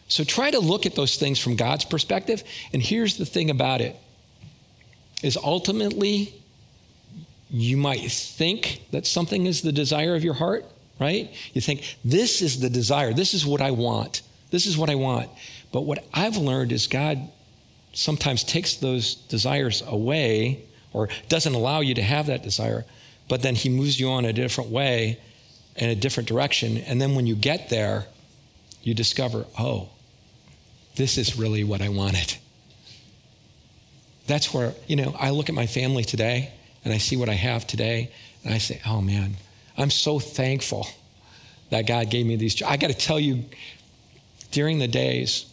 So 0.08 0.22
try 0.22 0.50
to 0.50 0.60
look 0.60 0.84
at 0.84 0.94
those 0.94 1.16
things 1.16 1.38
from 1.38 1.56
God's 1.56 1.86
perspective. 1.86 2.44
And 2.74 2.82
here's 2.82 3.16
the 3.16 3.24
thing 3.24 3.48
about 3.48 3.80
it 3.80 3.96
is 5.24 5.38
ultimately 5.38 6.34
you 7.48 7.78
might 7.78 8.12
think 8.12 8.82
that 8.90 9.06
something 9.06 9.46
is 9.46 9.62
the 9.62 9.72
desire 9.72 10.14
of 10.14 10.22
your 10.22 10.34
heart, 10.34 10.66
right? 11.00 11.32
You 11.54 11.62
think 11.62 11.96
this 12.04 12.42
is 12.42 12.60
the 12.60 12.68
desire. 12.68 13.14
This 13.14 13.32
is 13.32 13.46
what 13.46 13.62
I 13.62 13.70
want. 13.70 14.20
This 14.50 14.66
is 14.66 14.76
what 14.76 14.90
I 14.90 14.96
want. 14.96 15.30
But 15.72 15.82
what 15.82 16.04
I've 16.12 16.36
learned 16.36 16.72
is 16.72 16.86
God 16.86 17.18
sometimes 17.94 18.44
takes 18.44 18.74
those 18.74 19.14
desires 19.14 19.82
away 19.86 20.64
or 20.92 21.08
doesn't 21.30 21.54
allow 21.54 21.80
you 21.80 21.94
to 21.94 22.02
have 22.02 22.26
that 22.26 22.42
desire, 22.42 22.84
but 23.26 23.40
then 23.40 23.54
he 23.54 23.70
moves 23.70 23.98
you 23.98 24.10
on 24.10 24.26
a 24.26 24.32
different 24.32 24.68
way 24.68 25.18
in 25.76 25.88
a 25.88 25.94
different 25.94 26.28
direction. 26.28 26.76
And 26.76 27.00
then 27.00 27.14
when 27.14 27.26
you 27.26 27.34
get 27.34 27.70
there, 27.70 28.04
you 28.82 28.92
discover, 28.92 29.46
oh, 29.58 29.88
this 30.96 31.16
is 31.16 31.38
really 31.38 31.64
what 31.64 31.80
I 31.80 31.88
wanted. 31.88 32.36
That's 34.26 34.54
where, 34.54 34.72
you 34.86 34.96
know, 34.96 35.14
I 35.18 35.30
look 35.30 35.48
at 35.48 35.54
my 35.54 35.66
family 35.66 36.04
today 36.04 36.52
and 36.84 36.92
I 36.92 36.98
see 36.98 37.16
what 37.16 37.28
I 37.28 37.34
have 37.34 37.66
today 37.66 38.10
and 38.44 38.54
I 38.54 38.58
say, 38.58 38.80
oh 38.86 39.00
man, 39.00 39.34
I'm 39.76 39.90
so 39.90 40.18
thankful 40.18 40.86
that 41.70 41.86
God 41.86 42.10
gave 42.10 42.26
me 42.26 42.36
these. 42.36 42.62
I 42.62 42.76
got 42.76 42.88
to 42.88 42.96
tell 42.96 43.18
you, 43.18 43.44
during 44.50 44.78
the 44.78 44.88
days 44.88 45.46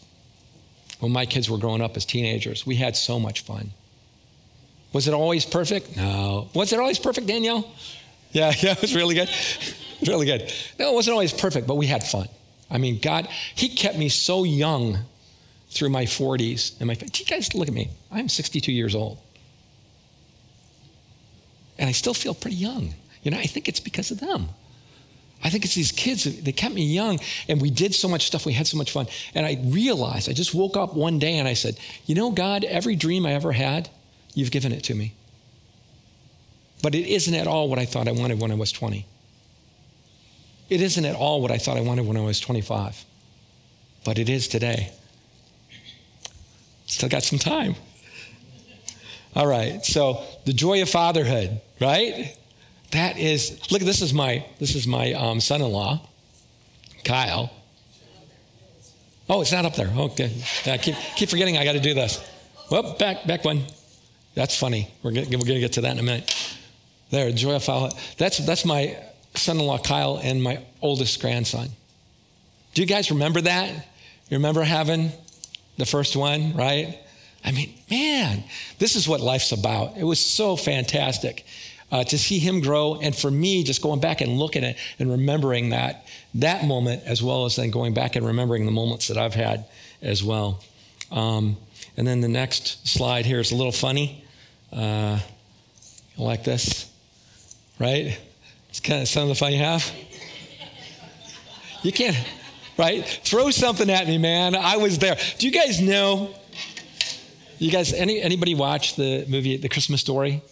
when 1.00 1.10
my 1.10 1.26
kids 1.26 1.50
were 1.50 1.58
growing 1.58 1.82
up 1.82 1.96
as 1.96 2.04
teenagers, 2.04 2.64
we 2.64 2.76
had 2.76 2.96
so 2.96 3.18
much 3.18 3.40
fun. 3.40 3.70
Was 4.92 5.08
it 5.08 5.14
always 5.14 5.44
perfect? 5.44 5.96
No. 5.96 6.48
Was 6.54 6.72
it 6.72 6.78
always 6.78 6.98
perfect, 6.98 7.26
Danielle? 7.26 7.68
Yeah, 8.30 8.52
yeah, 8.60 8.72
it 8.72 8.80
was 8.80 8.94
really 8.94 9.14
good. 9.14 9.28
It 9.28 10.00
was 10.00 10.08
really 10.08 10.26
good. 10.26 10.52
No, 10.78 10.92
it 10.92 10.94
wasn't 10.94 11.12
always 11.12 11.32
perfect, 11.32 11.66
but 11.66 11.74
we 11.74 11.86
had 11.86 12.04
fun. 12.04 12.28
I 12.70 12.78
mean, 12.78 13.00
God, 13.00 13.28
He 13.54 13.68
kept 13.68 13.98
me 13.98 14.08
so 14.08 14.44
young 14.44 14.98
through 15.72 15.90
my 15.90 16.04
40s 16.04 16.78
and 16.78 16.86
my. 16.86 16.94
Do 16.94 17.22
you 17.22 17.26
guys 17.26 17.54
look 17.54 17.68
at 17.68 17.74
me? 17.74 17.90
I'm 18.10 18.28
62 18.28 18.72
years 18.72 18.94
old, 18.94 19.18
and 21.78 21.88
I 21.88 21.92
still 21.92 22.14
feel 22.14 22.34
pretty 22.34 22.56
young. 22.56 22.94
You 23.22 23.30
know, 23.30 23.38
I 23.38 23.46
think 23.46 23.68
it's 23.68 23.80
because 23.80 24.10
of 24.10 24.20
them. 24.20 24.48
I 25.44 25.50
think 25.50 25.64
it's 25.64 25.74
these 25.74 25.90
kids, 25.90 26.22
they 26.42 26.52
kept 26.52 26.72
me 26.72 26.84
young 26.84 27.18
and 27.48 27.60
we 27.60 27.68
did 27.68 27.96
so 27.96 28.08
much 28.08 28.28
stuff, 28.28 28.46
we 28.46 28.52
had 28.52 28.68
so 28.68 28.76
much 28.76 28.92
fun. 28.92 29.08
And 29.34 29.44
I 29.44 29.58
realized, 29.64 30.28
I 30.28 30.34
just 30.34 30.54
woke 30.54 30.76
up 30.76 30.94
one 30.94 31.18
day 31.18 31.38
and 31.38 31.48
I 31.48 31.54
said, 31.54 31.76
You 32.06 32.14
know, 32.14 32.30
God, 32.30 32.62
every 32.62 32.94
dream 32.94 33.26
I 33.26 33.32
ever 33.32 33.50
had, 33.50 33.88
You've 34.34 34.50
given 34.50 34.72
it 34.72 34.84
to 34.84 34.94
me. 34.94 35.14
But 36.82 36.94
it 36.94 37.06
isn't 37.06 37.34
at 37.34 37.46
all 37.46 37.68
what 37.68 37.78
I 37.78 37.84
thought 37.84 38.08
I 38.08 38.12
wanted 38.12 38.40
when 38.40 38.50
I 38.50 38.54
was 38.54 38.72
20. 38.72 39.06
It 40.68 40.80
isn't 40.80 41.04
at 41.04 41.14
all 41.14 41.42
what 41.42 41.50
I 41.50 41.58
thought 41.58 41.76
I 41.76 41.82
wanted 41.82 42.06
when 42.06 42.16
I 42.16 42.22
was 42.22 42.40
25. 42.40 43.04
But 44.04 44.18
it 44.18 44.28
is 44.28 44.48
today. 44.48 44.92
Still 46.92 47.08
got 47.08 47.22
some 47.22 47.38
time. 47.38 47.74
All 49.34 49.46
right. 49.46 49.82
So 49.84 50.22
the 50.44 50.52
joy 50.52 50.82
of 50.82 50.90
fatherhood, 50.90 51.58
right? 51.80 52.36
That 52.90 53.16
is 53.16 53.70
look. 53.72 53.80
This 53.80 54.02
is 54.02 54.12
my 54.12 54.44
this 54.58 54.74
is 54.74 54.86
my 54.86 55.14
um, 55.14 55.40
son-in-law, 55.40 56.06
Kyle. 57.02 57.50
Oh, 59.30 59.40
it's 59.40 59.52
not 59.52 59.64
up 59.64 59.74
there. 59.74 59.90
Okay. 59.96 60.30
I 60.66 60.76
keep 60.76 60.94
keep 61.16 61.30
forgetting. 61.30 61.56
I 61.56 61.64
got 61.64 61.72
to 61.72 61.80
do 61.80 61.94
this. 61.94 62.22
Whoop, 62.70 62.98
back 62.98 63.26
back 63.26 63.42
one. 63.42 63.62
That's 64.34 64.54
funny. 64.54 64.90
We're 65.02 65.12
going 65.12 65.30
we're 65.30 65.38
gonna 65.38 65.60
get 65.60 65.72
to 65.72 65.80
that 65.80 65.92
in 65.92 65.98
a 65.98 66.02
minute. 66.02 66.30
There, 67.08 67.30
Joy 67.32 67.58
Fowler. 67.58 67.90
That's, 68.18 68.38
that's 68.38 68.64
my 68.66 68.98
son 69.34 69.58
in 69.58 69.66
law, 69.66 69.78
Kyle, 69.78 70.18
and 70.22 70.42
my 70.42 70.62
oldest 70.82 71.20
grandson. 71.20 71.68
Do 72.74 72.82
you 72.82 72.88
guys 72.88 73.10
remember 73.10 73.40
that? 73.42 73.70
You 74.30 74.38
remember 74.38 74.62
having 74.62 75.12
the 75.78 75.86
first 75.86 76.16
one, 76.16 76.54
right? 76.54 76.98
I 77.44 77.52
mean, 77.52 77.74
man, 77.90 78.44
this 78.78 78.94
is 78.94 79.08
what 79.08 79.20
life's 79.20 79.52
about. 79.52 79.96
It 79.96 80.04
was 80.04 80.20
so 80.20 80.56
fantastic 80.56 81.44
uh, 81.90 82.04
to 82.04 82.18
see 82.18 82.38
him 82.38 82.60
grow, 82.60 82.98
and 83.00 83.14
for 83.14 83.30
me, 83.30 83.64
just 83.64 83.82
going 83.82 84.00
back 84.00 84.20
and 84.20 84.38
looking 84.38 84.64
at 84.64 84.76
and 84.98 85.10
remembering 85.10 85.70
that 85.70 86.06
that 86.34 86.64
moment, 86.64 87.02
as 87.04 87.22
well 87.22 87.44
as 87.44 87.56
then 87.56 87.70
going 87.70 87.92
back 87.92 88.16
and 88.16 88.26
remembering 88.26 88.64
the 88.64 88.72
moments 88.72 89.08
that 89.08 89.18
I've 89.18 89.34
had 89.34 89.66
as 90.00 90.24
well. 90.24 90.60
Um, 91.10 91.58
and 91.96 92.06
then 92.06 92.22
the 92.22 92.28
next 92.28 92.88
slide 92.88 93.26
here 93.26 93.40
is 93.40 93.52
a 93.52 93.56
little 93.56 93.72
funny, 93.72 94.24
uh, 94.72 95.18
like 96.16 96.44
this, 96.44 96.90
right? 97.78 98.18
It's 98.70 98.80
kind 98.80 99.02
of 99.02 99.08
some 99.08 99.24
of 99.24 99.28
the 99.28 99.34
fun 99.34 99.52
you 99.52 99.58
have. 99.58 99.92
You 101.82 101.92
can't, 101.92 102.16
right? 102.82 103.06
Throw 103.06 103.50
something 103.50 103.88
at 103.88 104.08
me, 104.08 104.18
man. 104.18 104.56
I 104.56 104.76
was 104.76 104.98
there. 104.98 105.16
Do 105.38 105.46
you 105.46 105.52
guys 105.52 105.80
know? 105.80 106.34
You 107.58 107.70
guys, 107.70 107.92
any 107.92 108.20
anybody 108.20 108.56
watch 108.56 108.96
the 108.96 109.24
movie 109.28 109.56
The 109.56 109.68
Christmas 109.68 110.00
Story? 110.00 110.42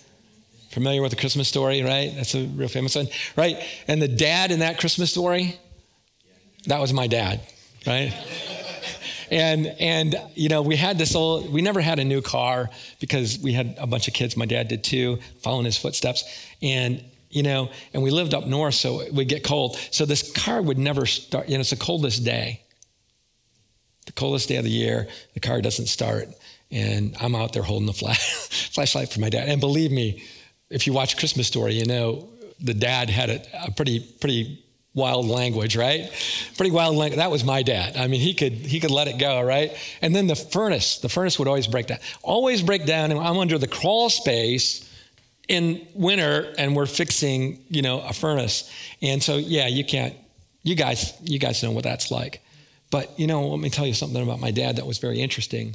Familiar 0.70 1.02
with 1.02 1.10
the 1.10 1.16
Christmas 1.16 1.48
Story, 1.48 1.82
right? 1.82 2.12
That's 2.14 2.36
a 2.36 2.44
real 2.44 2.68
famous 2.68 2.94
one, 2.94 3.08
right? 3.36 3.56
And 3.88 4.00
the 4.00 4.06
dad 4.06 4.52
in 4.52 4.60
that 4.60 4.78
Christmas 4.78 5.10
story, 5.10 5.58
that 6.66 6.80
was 6.80 6.92
my 6.92 7.08
dad, 7.08 7.40
right? 7.84 8.14
and 9.32 9.66
and 9.80 10.14
you 10.36 10.48
know 10.48 10.62
we 10.62 10.76
had 10.76 10.98
this 10.98 11.16
old. 11.16 11.52
We 11.52 11.62
never 11.62 11.80
had 11.80 11.98
a 11.98 12.04
new 12.04 12.22
car 12.22 12.70
because 13.00 13.40
we 13.40 13.52
had 13.52 13.74
a 13.78 13.88
bunch 13.88 14.06
of 14.06 14.14
kids. 14.14 14.36
My 14.36 14.46
dad 14.46 14.68
did 14.68 14.84
too, 14.84 15.18
following 15.42 15.64
his 15.64 15.76
footsteps, 15.76 16.22
and 16.62 17.02
you 17.30 17.44
know, 17.44 17.70
and 17.94 18.02
we 18.02 18.10
lived 18.10 18.34
up 18.34 18.46
north, 18.46 18.74
so 18.74 19.00
it 19.00 19.14
would 19.14 19.28
get 19.28 19.44
cold. 19.44 19.78
So 19.90 20.04
this 20.04 20.32
car 20.32 20.60
would 20.60 20.78
never 20.78 21.06
start. 21.06 21.48
You 21.48 21.54
know, 21.54 21.60
it's 21.60 21.70
the 21.70 21.76
coldest 21.76 22.24
day, 22.24 22.60
the 24.06 24.12
coldest 24.12 24.48
day 24.48 24.56
of 24.56 24.64
the 24.64 24.70
year. 24.70 25.08
The 25.34 25.40
car 25.40 25.60
doesn't 25.60 25.86
start, 25.86 26.28
and 26.70 27.16
I'm 27.20 27.34
out 27.34 27.52
there 27.52 27.62
holding 27.62 27.86
the 27.86 27.92
flash, 27.92 28.18
flashlight 28.72 29.10
for 29.10 29.20
my 29.20 29.30
dad. 29.30 29.48
And 29.48 29.60
believe 29.60 29.92
me, 29.92 30.24
if 30.68 30.86
you 30.86 30.92
watch 30.92 31.16
Christmas 31.16 31.46
Story, 31.46 31.74
you 31.74 31.86
know 31.86 32.28
the 32.60 32.74
dad 32.74 33.08
had 33.08 33.30
a, 33.30 33.66
a 33.66 33.70
pretty 33.70 34.00
pretty 34.00 34.64
wild 34.92 35.26
language, 35.26 35.76
right? 35.76 36.10
Pretty 36.56 36.72
wild 36.72 36.96
language. 36.96 37.18
That 37.18 37.30
was 37.30 37.44
my 37.44 37.62
dad. 37.62 37.96
I 37.96 38.08
mean, 38.08 38.20
he 38.20 38.34
could 38.34 38.52
he 38.52 38.80
could 38.80 38.90
let 38.90 39.06
it 39.06 39.18
go, 39.18 39.40
right? 39.40 39.72
And 40.02 40.16
then 40.16 40.26
the 40.26 40.34
furnace, 40.34 40.98
the 40.98 41.08
furnace 41.08 41.38
would 41.38 41.46
always 41.46 41.68
break 41.68 41.86
down, 41.86 41.98
always 42.22 42.60
break 42.60 42.86
down. 42.86 43.12
And 43.12 43.20
I'm 43.20 43.38
under 43.38 43.56
the 43.56 43.68
crawl 43.68 44.10
space 44.10 44.89
in 45.50 45.84
winter, 45.94 46.54
and 46.58 46.76
we're 46.76 46.86
fixing, 46.86 47.58
you 47.68 47.82
know, 47.82 48.00
a 48.02 48.12
furnace. 48.12 48.70
And 49.02 49.20
so, 49.20 49.36
yeah, 49.36 49.66
you 49.66 49.84
can't. 49.84 50.14
You 50.62 50.76
guys, 50.76 51.12
you 51.22 51.40
guys 51.40 51.60
know 51.62 51.72
what 51.72 51.82
that's 51.82 52.12
like. 52.12 52.40
But 52.90 53.18
you 53.18 53.26
know, 53.26 53.48
let 53.48 53.58
me 53.58 53.68
tell 53.68 53.86
you 53.86 53.94
something 53.94 54.22
about 54.22 54.38
my 54.38 54.52
dad 54.52 54.76
that 54.76 54.86
was 54.86 54.98
very 54.98 55.20
interesting. 55.20 55.74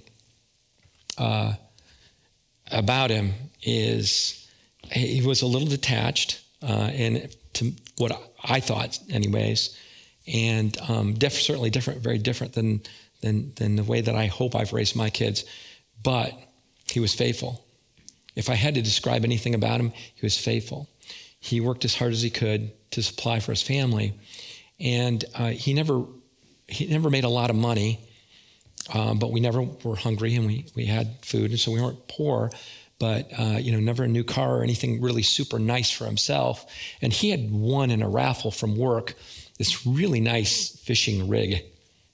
Uh, 1.17 1.53
about 2.71 3.09
him 3.09 3.33
is 3.63 4.49
he 4.91 5.21
was 5.25 5.41
a 5.41 5.45
little 5.45 5.67
detached, 5.67 6.41
uh, 6.63 6.89
and 6.93 7.35
to 7.53 7.73
what 7.97 8.17
I 8.43 8.61
thought, 8.61 8.97
anyways, 9.09 9.77
and 10.33 10.77
um, 10.87 11.15
diff- 11.15 11.33
certainly 11.33 11.69
different, 11.69 12.01
very 12.01 12.17
different 12.17 12.53
than, 12.53 12.81
than, 13.21 13.53
than 13.55 13.75
the 13.75 13.83
way 13.83 14.01
that 14.01 14.15
I 14.15 14.27
hope 14.27 14.55
I've 14.55 14.73
raised 14.73 14.95
my 14.95 15.09
kids. 15.09 15.43
But 16.01 16.33
he 16.89 16.99
was 16.99 17.13
faithful. 17.13 17.64
If 18.35 18.49
I 18.49 18.55
had 18.55 18.75
to 18.75 18.81
describe 18.81 19.23
anything 19.23 19.55
about 19.55 19.79
him, 19.79 19.91
he 19.91 20.25
was 20.25 20.37
faithful. 20.37 20.89
He 21.39 21.61
worked 21.61 21.85
as 21.85 21.95
hard 21.95 22.11
as 22.11 22.21
he 22.21 22.29
could 22.29 22.71
to 22.91 23.03
supply 23.03 23.39
for 23.39 23.51
his 23.51 23.61
family, 23.61 24.19
and 24.79 25.23
uh, 25.35 25.49
he 25.49 25.73
never 25.73 26.03
he 26.67 26.87
never 26.87 27.09
made 27.09 27.23
a 27.23 27.29
lot 27.29 27.49
of 27.49 27.55
money, 27.55 27.99
um, 28.93 29.19
but 29.19 29.31
we 29.31 29.39
never 29.39 29.61
were 29.61 29.95
hungry 29.95 30.35
and 30.35 30.47
we 30.47 30.65
we 30.75 30.85
had 30.85 31.17
food, 31.23 31.51
and 31.51 31.59
so 31.59 31.71
we 31.71 31.81
weren't 31.81 32.07
poor 32.07 32.51
but 32.99 33.29
uh, 33.37 33.57
you 33.59 33.71
know, 33.71 33.79
never 33.79 34.03
a 34.03 34.07
new 34.07 34.23
car 34.23 34.57
or 34.57 34.63
anything 34.63 35.01
really 35.01 35.21
super 35.21 35.59
nice 35.59 35.91
for 35.91 36.05
himself. 36.05 36.65
And 37.01 37.11
he 37.11 37.29
had 37.29 37.51
won 37.51 37.91
in 37.91 38.01
a 38.01 38.09
raffle 38.09 38.51
from 38.51 38.77
work 38.77 39.15
this 39.57 39.85
really 39.85 40.19
nice 40.19 40.69
fishing 40.69 41.29
rig 41.29 41.63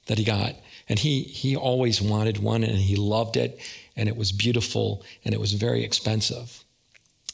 that 0.08 0.18
he 0.18 0.24
got, 0.24 0.56
and 0.90 1.00
he 1.00 1.24
he 1.24 1.56
always 1.56 2.02
wanted 2.02 2.40
one, 2.40 2.64
and 2.64 2.78
he 2.78 2.96
loved 2.96 3.38
it, 3.38 3.60
and 4.02 4.10
it 4.10 4.18
was 4.18 4.32
beautiful, 4.32 5.04
and 5.24 5.32
it 5.32 5.40
was 5.40 5.54
very 5.54 5.84
expensive. 5.84 6.64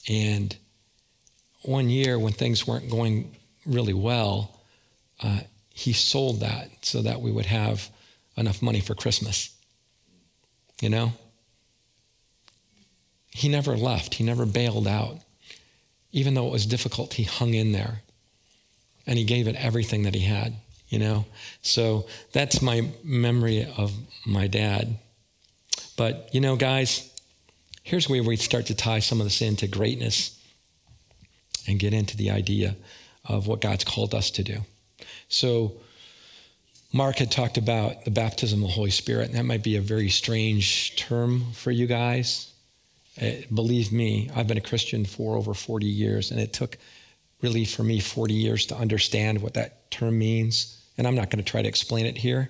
And 0.10 0.54
one 1.62 1.90
year, 1.90 2.20
when 2.20 2.34
things 2.34 2.68
weren't 2.68 2.90
going 2.90 3.34
really 3.66 3.94
well, 3.94 4.60
uh, 5.24 5.40
he 5.70 5.94
sold 5.94 6.42
that 6.42 6.68
so 6.82 7.02
that 7.04 7.22
we 7.22 7.32
would 7.32 7.46
have 7.46 7.90
enough 8.36 8.62
money 8.62 8.82
for 8.82 8.96
Christmas. 8.96 9.56
You 10.82 10.90
know? 10.90 11.14
He 13.32 13.48
never 13.48 13.78
left, 13.78 14.16
he 14.16 14.26
never 14.26 14.46
bailed 14.46 14.90
out. 14.90 15.20
Even 16.12 16.34
though 16.34 16.48
it 16.48 16.52
was 16.52 16.66
difficult, 16.66 17.14
he 17.14 17.24
hung 17.24 17.54
in 17.54 17.72
there 17.72 18.02
and 19.06 19.18
he 19.18 19.24
gave 19.24 19.48
it 19.48 19.56
everything 19.56 20.04
that 20.04 20.16
he 20.16 20.26
had, 20.26 20.54
you 20.90 21.00
know? 21.00 21.28
So 21.62 22.08
that's 22.34 22.62
my 22.62 22.90
memory 23.06 23.66
of 23.78 23.94
my 24.26 24.48
dad. 24.48 24.98
But, 25.98 26.30
you 26.32 26.40
know, 26.40 26.56
guys, 26.56 27.14
here's 27.84 28.08
where 28.08 28.24
we 28.24 28.38
start 28.38 28.68
to 28.68 28.76
tie 28.76 29.00
some 29.00 29.20
of 29.20 29.26
this 29.26 29.42
into 29.42 29.68
greatness 29.68 30.40
and 31.68 31.80
get 31.80 31.94
into 31.94 32.16
the 32.16 32.32
idea 32.32 32.78
of 33.26 33.48
what 33.48 33.60
God's 33.60 33.84
called 33.84 34.16
us 34.16 34.32
to 34.32 34.44
do. 34.44 34.60
So, 35.28 35.74
Mark 36.94 37.18
had 37.18 37.30
talked 37.30 37.58
about 37.58 38.06
the 38.06 38.12
baptism 38.12 38.64
of 38.64 38.70
the 38.70 38.74
Holy 38.74 38.92
Spirit, 38.92 39.28
and 39.28 39.38
that 39.38 39.44
might 39.44 39.64
be 39.64 39.76
a 39.76 39.82
very 39.82 40.08
strange 40.08 40.96
term 40.96 41.52
for 41.52 41.70
you 41.70 41.86
guys. 41.86 42.54
Uh, 43.22 43.32
believe 43.54 43.92
me, 43.92 44.30
I've 44.34 44.48
been 44.48 44.58
a 44.58 44.62
Christian 44.62 45.04
for 45.04 45.36
over 45.36 45.54
40 45.54 45.86
years, 45.86 46.32
and 46.32 46.40
it 46.40 46.54
took 46.54 46.78
really 47.42 47.66
for 47.66 47.84
me 47.84 48.00
40 48.00 48.34
years 48.34 48.66
to 48.68 48.76
understand 48.76 49.42
what 49.42 49.56
that 49.56 49.92
term 49.92 50.18
means. 50.18 50.82
And 50.98 51.06
I'm 51.06 51.16
not 51.16 51.30
going 51.30 51.44
to 51.44 51.52
try 51.52 51.62
to 51.62 51.68
explain 51.68 52.06
it 52.06 52.18
here, 52.18 52.50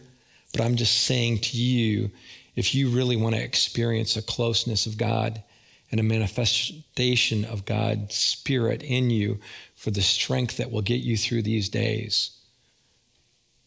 but 0.52 0.62
I'm 0.62 0.76
just 0.76 1.06
saying 1.06 1.40
to 1.40 1.58
you 1.58 2.12
if 2.58 2.74
you 2.74 2.90
really 2.90 3.16
want 3.16 3.36
to 3.36 3.42
experience 3.42 4.18
a 4.18 4.22
closeness 4.22 4.88
of 4.88 4.98
God 4.98 5.44
and 5.92 6.00
a 6.00 6.04
manifestation 6.04 7.46
of 7.46 7.66
God's 7.66 8.16
Spirit 8.16 8.82
in 8.82 9.12
you 9.12 9.40
for 9.76 9.92
the 9.92 10.02
strength 10.02 10.58
that 10.58 10.72
will 10.72 10.82
get 10.82 11.02
you 11.02 11.16
through 11.16 11.44
these 11.44 11.70
days, 11.70 12.32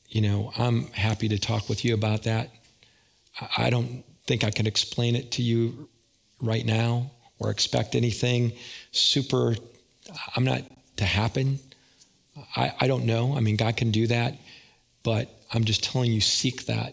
you 0.08 0.20
know, 0.20 0.52
I'm 0.58 0.88
happy 0.88 1.28
to 1.28 1.38
talk 1.38 1.68
with 1.68 1.84
you 1.84 1.94
about 1.94 2.24
that. 2.24 2.50
I 3.56 3.70
don't 3.70 4.02
think 4.26 4.42
I 4.42 4.50
can 4.50 4.66
explain 4.66 5.14
it 5.14 5.30
to 5.32 5.42
you 5.42 5.88
right 6.42 6.66
now 6.66 7.12
or 7.38 7.50
expect 7.50 7.94
anything 7.94 8.52
super, 8.90 9.54
I'm 10.34 10.44
not 10.44 10.62
to 10.96 11.04
happen. 11.04 11.60
I, 12.56 12.74
I 12.80 12.86
don't 12.88 13.06
know. 13.06 13.36
I 13.36 13.40
mean, 13.40 13.54
God 13.54 13.76
can 13.76 13.92
do 13.92 14.08
that, 14.08 14.36
but 15.04 15.30
I'm 15.54 15.62
just 15.62 15.84
telling 15.84 16.10
you, 16.10 16.20
seek 16.20 16.66
that. 16.66 16.92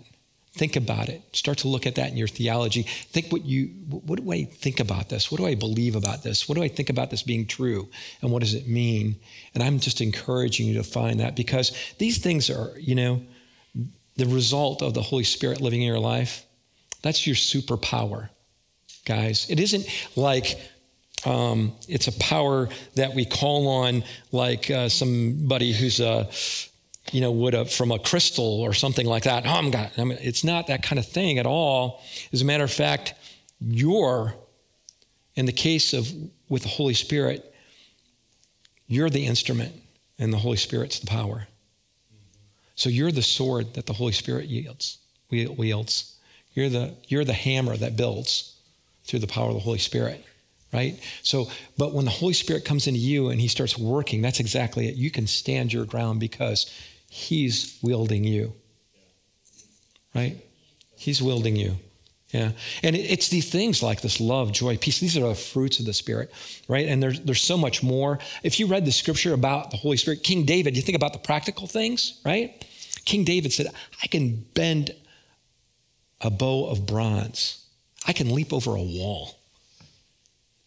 Think 0.57 0.75
about 0.75 1.07
it. 1.07 1.21
Start 1.33 1.59
to 1.59 1.67
look 1.67 1.85
at 1.85 1.95
that 1.95 2.09
in 2.09 2.17
your 2.17 2.27
theology. 2.27 2.83
Think 2.83 3.31
what 3.31 3.45
you, 3.45 3.67
what 3.89 4.23
do 4.23 4.31
I 4.31 4.45
think 4.45 4.79
about 4.79 5.09
this? 5.09 5.31
What 5.31 5.37
do 5.37 5.45
I 5.45 5.53
believe 5.53 5.95
about 5.95 6.23
this? 6.23 6.49
What 6.49 6.55
do 6.55 6.63
I 6.63 6.67
think 6.67 6.89
about 6.89 7.11
this 7.11 7.21
being 7.21 7.45
true? 7.45 7.89
And 8.21 8.31
what 8.31 8.41
does 8.41 8.55
it 8.55 8.67
mean? 8.67 9.17
And 9.53 9.61
I'm 9.61 9.79
just 9.79 10.01
encouraging 10.01 10.67
you 10.67 10.73
to 10.75 10.83
find 10.83 11.19
that 11.19 11.35
because 11.35 11.71
these 11.99 12.17
things 12.17 12.49
are, 12.49 12.71
you 12.79 12.95
know, 12.95 13.21
the 14.15 14.25
result 14.25 14.81
of 14.81 14.95
the 14.95 15.01
Holy 15.01 15.23
Spirit 15.23 15.61
living 15.61 15.81
in 15.81 15.87
your 15.87 15.99
life. 15.99 16.43
That's 17.03 17.27
your 17.27 17.35
superpower 17.35 18.29
guys. 19.05 19.47
It 19.49 19.59
isn't 19.59 19.85
like 20.15 20.59
um, 21.25 21.73
it's 21.87 22.07
a 22.07 22.17
power 22.19 22.69
that 22.95 23.13
we 23.13 23.25
call 23.25 23.67
on, 23.67 24.03
like 24.31 24.71
uh, 24.71 24.89
somebody 24.89 25.71
who's 25.71 25.99
a, 25.99 26.29
you 27.13 27.21
know, 27.21 27.31
would 27.31 27.53
a, 27.53 27.65
from 27.65 27.91
a 27.91 27.99
crystal 27.99 28.61
or 28.61 28.73
something 28.73 29.05
like 29.05 29.23
that. 29.23 29.45
Oh, 29.45 29.51
I'm 29.51 29.71
God. 29.71 29.91
I 29.97 30.03
mean, 30.03 30.17
it's 30.21 30.43
not 30.43 30.67
that 30.67 30.83
kind 30.83 30.99
of 30.99 31.05
thing 31.05 31.39
at 31.39 31.45
all. 31.45 32.01
As 32.33 32.41
a 32.41 32.45
matter 32.45 32.63
of 32.63 32.71
fact, 32.71 33.13
you're, 33.59 34.33
in 35.35 35.45
the 35.45 35.51
case 35.51 35.93
of 35.93 36.11
with 36.49 36.63
the 36.63 36.69
Holy 36.69 36.93
Spirit, 36.93 37.53
you're 38.87 39.09
the 39.09 39.25
instrument, 39.25 39.73
and 40.19 40.33
the 40.33 40.37
Holy 40.37 40.57
Spirit's 40.57 40.99
the 40.99 41.07
power. 41.07 41.47
So 42.75 42.89
you're 42.89 43.11
the 43.11 43.21
sword 43.21 43.73
that 43.73 43.85
the 43.85 43.93
Holy 43.93 44.13
Spirit 44.13 44.45
yields, 44.45 44.99
wields. 45.29 46.15
You're 46.53 46.69
the, 46.69 46.95
you're 47.07 47.25
the 47.25 47.33
hammer 47.33 47.75
that 47.75 47.97
builds 47.97 48.55
through 49.05 49.19
the 49.19 49.27
power 49.27 49.49
of 49.49 49.55
the 49.55 49.61
Holy 49.61 49.79
Spirit, 49.79 50.23
right? 50.73 50.99
So, 51.23 51.49
but 51.77 51.93
when 51.93 52.05
the 52.05 52.11
Holy 52.11 52.33
Spirit 52.33 52.65
comes 52.65 52.87
into 52.87 52.99
you 52.99 53.29
and 53.29 53.39
he 53.41 53.47
starts 53.47 53.77
working, 53.77 54.21
that's 54.21 54.39
exactly 54.39 54.87
it. 54.87 54.95
You 54.95 55.11
can 55.11 55.27
stand 55.27 55.73
your 55.73 55.85
ground 55.85 56.19
because 56.19 56.71
he's 57.09 57.79
wielding 57.81 58.23
you, 58.23 58.53
right? 60.13 60.37
He's 60.95 61.21
wielding 61.21 61.55
you. 61.55 61.77
Yeah. 62.29 62.51
And 62.83 62.95
it's 62.95 63.29
these 63.29 63.49
things 63.49 63.81
like 63.81 64.01
this 64.01 64.19
love, 64.19 64.51
joy, 64.51 64.75
peace. 64.77 64.99
These 64.99 65.17
are 65.17 65.29
the 65.29 65.35
fruits 65.35 65.79
of 65.79 65.85
the 65.85 65.93
Spirit, 65.93 66.31
right? 66.67 66.85
And 66.87 67.01
there's, 67.01 67.21
there's 67.21 67.41
so 67.41 67.57
much 67.57 67.81
more. 67.81 68.19
If 68.43 68.59
you 68.59 68.67
read 68.67 68.83
the 68.83 68.91
scripture 68.91 69.33
about 69.33 69.71
the 69.71 69.77
Holy 69.77 69.95
Spirit, 69.95 70.23
King 70.23 70.43
David, 70.43 70.75
you 70.75 70.81
think 70.81 70.97
about 70.97 71.13
the 71.13 71.19
practical 71.19 71.67
things, 71.67 72.19
right? 72.25 72.65
King 73.05 73.23
David 73.23 73.53
said, 73.53 73.67
I 74.03 74.07
can 74.07 74.45
bend 74.53 74.93
a 76.19 76.29
bow 76.29 76.67
of 76.69 76.85
bronze 76.85 77.67
I 78.07 78.13
can 78.13 78.33
leap 78.33 78.53
over 78.53 78.73
a 78.75 78.81
wall. 78.81 79.37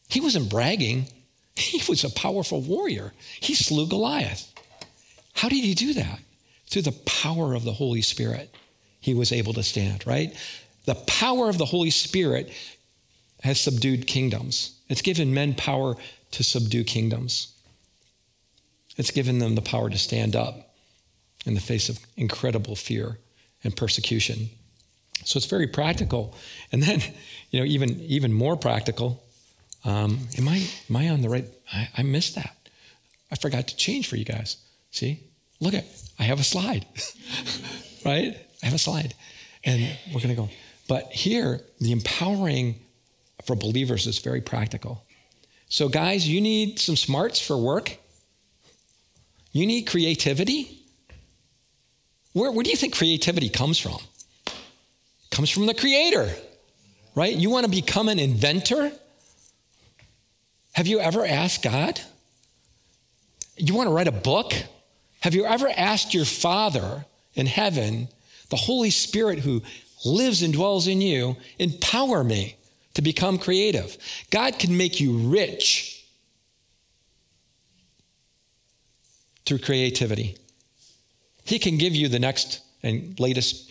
He 0.08 0.20
wasn't 0.20 0.50
bragging, 0.50 1.06
he 1.56 1.82
was 1.88 2.04
a 2.04 2.10
powerful 2.10 2.60
warrior. 2.60 3.12
He 3.40 3.54
slew 3.54 3.86
Goliath. 3.86 4.52
How 5.34 5.48
did 5.48 5.64
he 5.64 5.74
do 5.74 5.94
that? 5.94 6.20
Through 6.70 6.82
the 6.82 6.92
power 6.92 7.54
of 7.54 7.64
the 7.64 7.72
Holy 7.72 8.02
Spirit, 8.02 8.54
he 9.00 9.14
was 9.14 9.32
able 9.32 9.52
to 9.54 9.62
stand, 9.62 10.06
right? 10.06 10.34
The 10.84 10.94
power 10.94 11.48
of 11.48 11.58
the 11.58 11.64
Holy 11.64 11.90
Spirit 11.90 12.52
has 13.42 13.60
subdued 13.60 14.06
kingdoms. 14.06 14.78
It's 14.88 15.02
given 15.02 15.34
men 15.34 15.54
power 15.54 15.96
to 16.32 16.44
subdue 16.44 16.84
kingdoms. 16.84 17.54
It's 18.96 19.10
given 19.10 19.38
them 19.38 19.54
the 19.54 19.62
power 19.62 19.88
to 19.90 19.98
stand 19.98 20.36
up 20.36 20.74
in 21.46 21.54
the 21.54 21.60
face 21.60 21.88
of 21.88 21.98
incredible 22.16 22.76
fear 22.76 23.18
and 23.64 23.76
persecution. 23.76 24.50
So 25.24 25.38
it's 25.38 25.46
very 25.46 25.66
practical. 25.66 26.34
And 26.72 26.82
then, 26.82 27.02
you 27.50 27.60
know, 27.60 27.66
even 27.66 28.00
even 28.00 28.32
more 28.32 28.56
practical. 28.56 29.22
Um, 29.84 30.28
am 30.36 30.48
I 30.48 30.66
am 30.88 30.96
I 30.96 31.08
on 31.08 31.22
the 31.22 31.28
right? 31.28 31.46
I, 31.72 31.88
I 31.98 32.02
missed 32.02 32.34
that. 32.34 32.56
I 33.32 33.36
forgot 33.36 33.68
to 33.68 33.76
change 33.76 34.08
for 34.08 34.16
you 34.16 34.24
guys. 34.24 34.56
See, 34.90 35.20
look 35.60 35.74
at 35.74 35.86
I 36.20 36.24
have 36.24 36.38
a 36.38 36.44
slide, 36.44 36.86
right? 38.04 38.36
I 38.62 38.66
have 38.66 38.74
a 38.74 38.78
slide. 38.78 39.14
And 39.64 39.82
we're 40.08 40.20
going 40.20 40.28
to 40.28 40.34
go. 40.34 40.50
But 40.86 41.06
here, 41.12 41.60
the 41.80 41.92
empowering 41.92 42.78
for 43.46 43.56
believers 43.56 44.06
is 44.06 44.18
very 44.18 44.42
practical. 44.42 45.04
So, 45.70 45.88
guys, 45.88 46.28
you 46.28 46.40
need 46.40 46.78
some 46.78 46.96
smarts 46.96 47.40
for 47.40 47.56
work. 47.56 47.96
You 49.52 49.66
need 49.66 49.84
creativity. 49.84 50.82
Where, 52.34 52.52
where 52.52 52.62
do 52.62 52.70
you 52.70 52.76
think 52.76 52.94
creativity 52.94 53.48
comes 53.48 53.78
from? 53.78 53.98
It 54.46 55.30
comes 55.30 55.48
from 55.48 55.66
the 55.66 55.74
Creator, 55.74 56.28
right? 57.14 57.34
You 57.34 57.48
want 57.48 57.64
to 57.64 57.70
become 57.70 58.08
an 58.08 58.18
inventor? 58.18 58.92
Have 60.72 60.86
you 60.86 61.00
ever 61.00 61.24
asked 61.24 61.62
God? 61.62 62.00
You 63.56 63.74
want 63.74 63.88
to 63.88 63.94
write 63.94 64.08
a 64.08 64.12
book? 64.12 64.52
Have 65.20 65.34
you 65.34 65.44
ever 65.44 65.68
asked 65.68 66.14
your 66.14 66.24
Father 66.24 67.04
in 67.34 67.46
heaven, 67.46 68.08
the 68.48 68.56
Holy 68.56 68.90
Spirit 68.90 69.38
who 69.38 69.62
lives 70.04 70.42
and 70.42 70.52
dwells 70.52 70.86
in 70.86 71.00
you, 71.00 71.36
empower 71.58 72.24
me 72.24 72.56
to 72.94 73.02
become 73.02 73.38
creative? 73.38 73.96
God 74.30 74.58
can 74.58 74.76
make 74.76 74.98
you 75.00 75.16
rich 75.18 76.04
through 79.44 79.58
creativity. 79.58 80.36
He 81.44 81.58
can 81.58 81.76
give 81.76 81.94
you 81.94 82.08
the 82.08 82.18
next 82.18 82.60
and 82.82 83.18
latest 83.20 83.70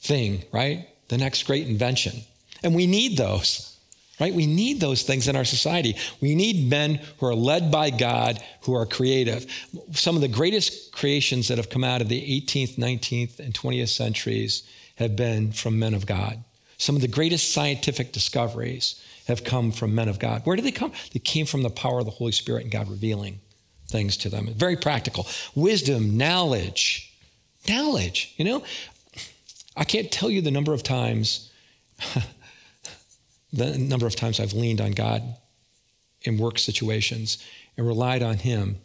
thing, 0.00 0.42
right? 0.52 0.88
The 1.08 1.18
next 1.18 1.44
great 1.44 1.68
invention. 1.68 2.22
And 2.62 2.74
we 2.74 2.86
need 2.86 3.16
those, 3.16 3.77
right? 4.20 4.34
We 4.34 4.46
need 4.46 4.80
those 4.80 5.02
things 5.02 5.28
in 5.28 5.36
our 5.36 5.44
society. 5.44 5.96
We 6.20 6.34
need 6.34 6.68
men 6.68 7.00
who 7.18 7.26
are 7.26 7.34
led 7.34 7.70
by 7.70 7.90
God, 7.90 8.42
who 8.62 8.74
are 8.74 8.86
creative. 8.86 9.46
Some 9.92 10.14
of 10.16 10.22
the 10.22 10.28
greatest 10.28 10.92
creations 10.92 11.48
that 11.48 11.58
have 11.58 11.70
come 11.70 11.84
out 11.84 12.00
of 12.00 12.08
the 12.08 12.20
18th, 12.40 12.76
19th, 12.76 13.38
and 13.38 13.54
20th 13.54 13.88
centuries 13.88 14.62
have 14.96 15.16
been 15.16 15.52
from 15.52 15.78
men 15.78 15.94
of 15.94 16.06
God. 16.06 16.42
Some 16.78 16.96
of 16.96 17.02
the 17.02 17.08
greatest 17.08 17.52
scientific 17.52 18.12
discoveries 18.12 19.02
have 19.26 19.44
come 19.44 19.72
from 19.72 19.94
men 19.94 20.08
of 20.08 20.18
God. 20.18 20.42
Where 20.44 20.56
did 20.56 20.64
they 20.64 20.72
come? 20.72 20.92
They 21.12 21.20
came 21.20 21.46
from 21.46 21.62
the 21.62 21.70
power 21.70 21.98
of 21.98 22.04
the 22.04 22.10
Holy 22.10 22.32
Spirit 22.32 22.62
and 22.62 22.72
God 22.72 22.88
revealing 22.88 23.40
things 23.88 24.16
to 24.18 24.28
them. 24.28 24.46
Very 24.54 24.76
practical. 24.76 25.26
Wisdom, 25.54 26.16
knowledge, 26.16 27.12
knowledge, 27.68 28.34
you 28.36 28.44
know? 28.44 28.62
I 29.76 29.84
can't 29.84 30.10
tell 30.10 30.30
you 30.30 30.40
the 30.40 30.50
number 30.50 30.72
of 30.72 30.82
times, 30.82 31.50
the 33.52 33.78
number 33.78 34.06
of 34.06 34.16
times 34.16 34.40
I've 34.40 34.52
leaned 34.52 34.80
on 34.80 34.92
God 34.92 35.22
in 36.22 36.38
work 36.38 36.58
situations 36.58 37.44
and 37.76 37.86
relied 37.86 38.22
on 38.22 38.36
Him 38.36 38.76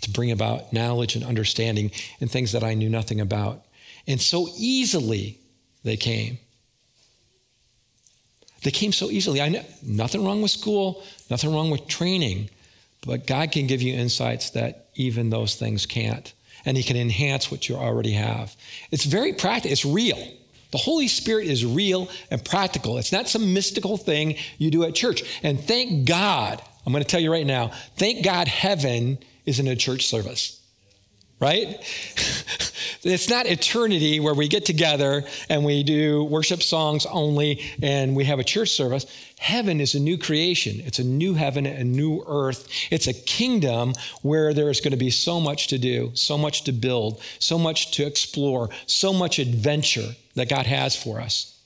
to 0.00 0.10
bring 0.10 0.30
about 0.30 0.72
knowledge 0.72 1.14
and 1.14 1.24
understanding 1.24 1.90
in 2.20 2.28
things 2.28 2.52
that 2.52 2.64
I 2.64 2.74
knew 2.74 2.88
nothing 2.88 3.20
about. 3.20 3.64
And 4.06 4.20
so 4.20 4.48
easily 4.56 5.38
they 5.84 5.96
came. 5.96 6.38
They 8.62 8.70
came 8.70 8.92
so 8.92 9.10
easily. 9.10 9.40
I 9.40 9.48
know 9.48 9.64
nothing 9.82 10.24
wrong 10.24 10.42
with 10.42 10.50
school, 10.50 11.02
nothing 11.30 11.52
wrong 11.52 11.70
with 11.70 11.86
training, 11.86 12.50
but 13.06 13.26
God 13.26 13.52
can 13.52 13.66
give 13.66 13.80
you 13.80 13.94
insights 13.94 14.50
that 14.50 14.88
even 14.94 15.30
those 15.30 15.54
things 15.54 15.86
can't. 15.86 16.32
And 16.66 16.76
He 16.76 16.82
can 16.82 16.96
enhance 16.96 17.50
what 17.50 17.68
you 17.68 17.76
already 17.76 18.12
have. 18.12 18.54
It's 18.90 19.04
very 19.04 19.32
practical, 19.32 19.72
it's 19.72 19.84
real. 19.84 20.18
The 20.70 20.78
Holy 20.78 21.08
Spirit 21.08 21.46
is 21.46 21.64
real 21.64 22.08
and 22.30 22.44
practical. 22.44 22.98
It's 22.98 23.12
not 23.12 23.28
some 23.28 23.52
mystical 23.52 23.96
thing 23.96 24.36
you 24.58 24.70
do 24.70 24.84
at 24.84 24.94
church. 24.94 25.40
And 25.42 25.60
thank 25.60 26.06
God, 26.06 26.62
I'm 26.86 26.92
going 26.92 27.04
to 27.04 27.08
tell 27.08 27.20
you 27.20 27.32
right 27.32 27.46
now, 27.46 27.72
thank 27.96 28.24
God 28.24 28.48
heaven 28.48 29.18
is 29.46 29.58
in 29.58 29.66
a 29.66 29.76
church 29.76 30.06
service 30.06 30.59
right? 31.40 31.66
it's 33.02 33.30
not 33.30 33.46
eternity 33.46 34.20
where 34.20 34.34
we 34.34 34.46
get 34.46 34.66
together 34.66 35.24
and 35.48 35.64
we 35.64 35.82
do 35.82 36.24
worship 36.24 36.62
songs 36.62 37.06
only 37.06 37.62
and 37.82 38.14
we 38.14 38.24
have 38.24 38.38
a 38.38 38.44
church 38.44 38.70
service. 38.70 39.06
Heaven 39.38 39.80
is 39.80 39.94
a 39.94 40.00
new 40.00 40.18
creation. 40.18 40.82
It's 40.84 40.98
a 40.98 41.04
new 41.04 41.32
heaven, 41.32 41.64
and 41.64 41.78
a 41.78 41.84
new 41.84 42.22
earth. 42.26 42.68
It's 42.90 43.06
a 43.06 43.14
kingdom 43.14 43.94
where 44.20 44.52
there 44.52 44.68
is 44.68 44.80
going 44.80 44.90
to 44.90 44.98
be 44.98 45.10
so 45.10 45.40
much 45.40 45.68
to 45.68 45.78
do, 45.78 46.10
so 46.12 46.36
much 46.36 46.64
to 46.64 46.72
build, 46.72 47.22
so 47.38 47.58
much 47.58 47.92
to 47.92 48.06
explore, 48.06 48.68
so 48.84 49.14
much 49.14 49.38
adventure 49.38 50.14
that 50.34 50.50
God 50.50 50.66
has 50.66 50.94
for 50.94 51.20
us. 51.20 51.58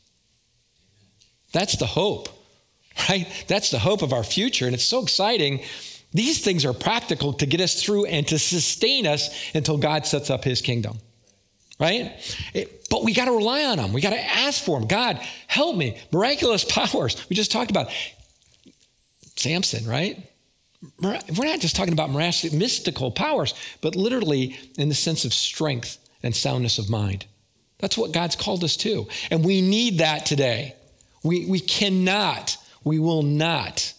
That's 1.53 1.77
the 1.77 1.87
hope, 1.87 2.29
right? 3.09 3.27
That's 3.49 3.71
the 3.71 3.81
hope 3.81 4.03
of 4.03 4.13
our 4.13 4.25
future. 4.25 4.67
And 4.67 4.75
it's 4.75 4.85
so 4.85 5.03
exciting 5.03 5.63
these 6.15 6.43
things 6.43 6.65
are 6.65 6.73
practical 6.73 7.33
to 7.35 7.47
get 7.47 7.61
us 7.61 7.83
through 7.83 8.07
and 8.07 8.27
to 8.29 8.39
sustain 8.39 9.07
us 9.07 9.31
until 9.53 9.77
God 9.77 10.07
sets 10.07 10.31
up 10.31 10.45
his 10.45 10.63
kingdom. 10.63 10.99
Right? 11.81 12.13
It, 12.55 12.87
but 12.89 13.03
we 13.03 13.13
got 13.13 13.25
to 13.25 13.33
rely 13.33 13.65
on 13.65 13.81
him. 13.81 13.93
We 13.93 14.01
got 14.01 14.11
to 14.11 14.25
ask 14.25 14.63
for 14.63 14.79
him. 14.79 14.87
God, 14.87 15.21
help 15.49 15.77
me. 15.77 16.01
Miraculous 16.13 16.65
powers. 16.69 17.29
We 17.29 17.35
just 17.35 17.51
talked 17.51 17.73
about 17.73 17.89
Samson, 19.37 19.85
right? 19.87 20.31
We're 21.01 21.47
not 21.47 21.61
just 21.61 21.75
talking 21.75 21.95
about 21.95 22.11
mystical 22.11 23.11
powers, 23.11 23.55
but 23.81 23.97
literally 23.97 24.57
in 24.79 24.89
the 24.89 24.95
sense 24.95 25.25
of 25.25 25.35
strength 25.35 25.99
and 26.23 26.37
soundness 26.37 26.79
of 26.79 26.89
mind. 26.89 27.27
That's 27.79 27.99
what 27.99 28.13
God's 28.13 28.37
called 28.37 28.63
us 28.63 28.77
to. 28.79 29.09
And 29.31 29.45
we 29.45 29.61
need 29.61 29.99
that 29.99 30.27
today. 30.27 30.77
We, 31.25 31.47
we 31.47 31.59
cannot, 31.59 32.57
we 32.85 32.99
will 32.99 33.23
not 33.23 33.95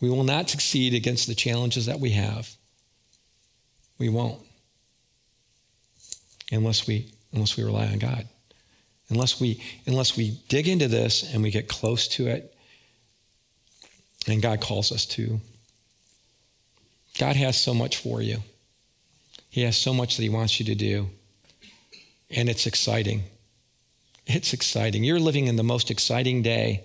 we 0.00 0.10
will 0.10 0.24
not 0.24 0.48
succeed 0.48 0.94
against 0.94 1.26
the 1.26 1.34
challenges 1.34 1.86
that 1.86 2.00
we 2.00 2.10
have. 2.10 2.48
We 3.98 4.08
won't. 4.08 4.40
Unless 6.52 6.86
we 6.86 7.12
unless 7.32 7.56
we 7.56 7.64
rely 7.64 7.86
on 7.86 7.98
God. 7.98 8.26
Unless 9.10 9.40
we 9.40 9.62
unless 9.86 10.16
we 10.16 10.38
dig 10.48 10.68
into 10.68 10.88
this 10.88 11.34
and 11.34 11.42
we 11.42 11.50
get 11.50 11.68
close 11.68 12.06
to 12.08 12.28
it 12.28 12.54
and 14.26 14.40
God 14.40 14.60
calls 14.60 14.92
us 14.92 15.04
to. 15.06 15.40
God 17.18 17.34
has 17.34 17.60
so 17.60 17.74
much 17.74 17.96
for 17.96 18.22
you. 18.22 18.38
He 19.50 19.62
has 19.62 19.76
so 19.76 19.92
much 19.92 20.16
that 20.16 20.22
he 20.22 20.28
wants 20.28 20.60
you 20.60 20.66
to 20.66 20.74
do. 20.74 21.08
And 22.30 22.48
it's 22.48 22.66
exciting. 22.66 23.24
It's 24.26 24.52
exciting. 24.52 25.02
You're 25.02 25.18
living 25.18 25.46
in 25.46 25.56
the 25.56 25.64
most 25.64 25.90
exciting 25.90 26.42
day. 26.42 26.84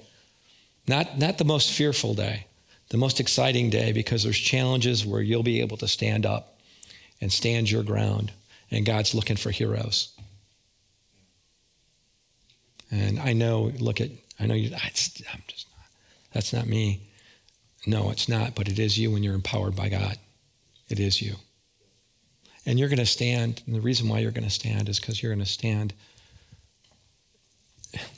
Not, 0.88 1.19
not 1.19 1.38
the 1.38 1.45
most 1.45 1.71
fearful 1.71 2.13
day 2.13 2.47
the 2.93 2.99
most 2.99 3.19
exciting 3.19 3.71
day 3.71 3.91
because 3.91 4.21
there's 4.21 4.38
challenges 4.38 5.03
where 5.03 5.19
you'll 5.19 5.41
be 5.41 5.62
able 5.62 5.77
to 5.77 5.88
stand 5.88 6.27
up 6.27 6.60
and 7.19 7.34
stand 7.34 7.71
your 7.71 7.82
ground, 7.82 8.32
and 8.69 8.86
God's 8.86 9.15
looking 9.15 9.36
for 9.36 9.49
heroes. 9.49 10.13
And 12.91 13.19
I 13.19 13.34
know, 13.34 13.71
look 13.79 13.99
at, 13.99 14.12
I 14.39 14.45
know 14.45 14.53
you, 14.53 14.75
I'm 14.75 14.91
just 14.93 15.25
not, 15.25 15.39
that's 16.34 16.53
not 16.53 16.67
me. 16.67 17.01
No, 17.88 18.12
it's 18.12 18.29
not, 18.29 18.53
but 18.53 18.67
it 18.67 18.77
is 18.77 18.99
you 18.99 19.10
when 19.10 19.23
you're 19.23 19.34
empowered 19.34 19.75
by 19.75 19.89
God. 19.89 20.15
It 20.88 20.99
is 20.99 21.19
you. 21.19 21.34
And 22.63 22.77
you're 22.77 22.89
going 22.89 22.99
to 22.99 23.08
stand, 23.08 23.63
and 23.65 23.75
the 23.75 23.82
reason 23.82 24.08
why 24.08 24.19
you're 24.19 24.29
going 24.29 24.43
to 24.43 24.51
stand 24.51 24.88
is 24.88 24.99
because 24.99 25.19
you're 25.19 25.34
going 25.34 25.43
to 25.43 25.51
stand, 25.51 25.95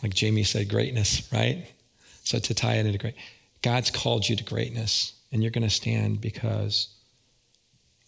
like 0.03 0.13
Jamie 0.13 0.43
said, 0.43 0.67
greatness, 0.67 1.31
right? 1.31 1.65
So 2.25 2.39
to 2.39 2.53
tie 2.53 2.73
it 2.73 2.85
into 2.85 2.97
great, 2.97 3.15
God's 3.65 3.89
called 3.89 4.29
you 4.29 4.35
to 4.35 4.43
greatness, 4.43 5.13
and 5.31 5.41
you're 5.41 5.51
going 5.51 5.63
to 5.63 5.71
stand 5.71 6.21
because 6.21 6.87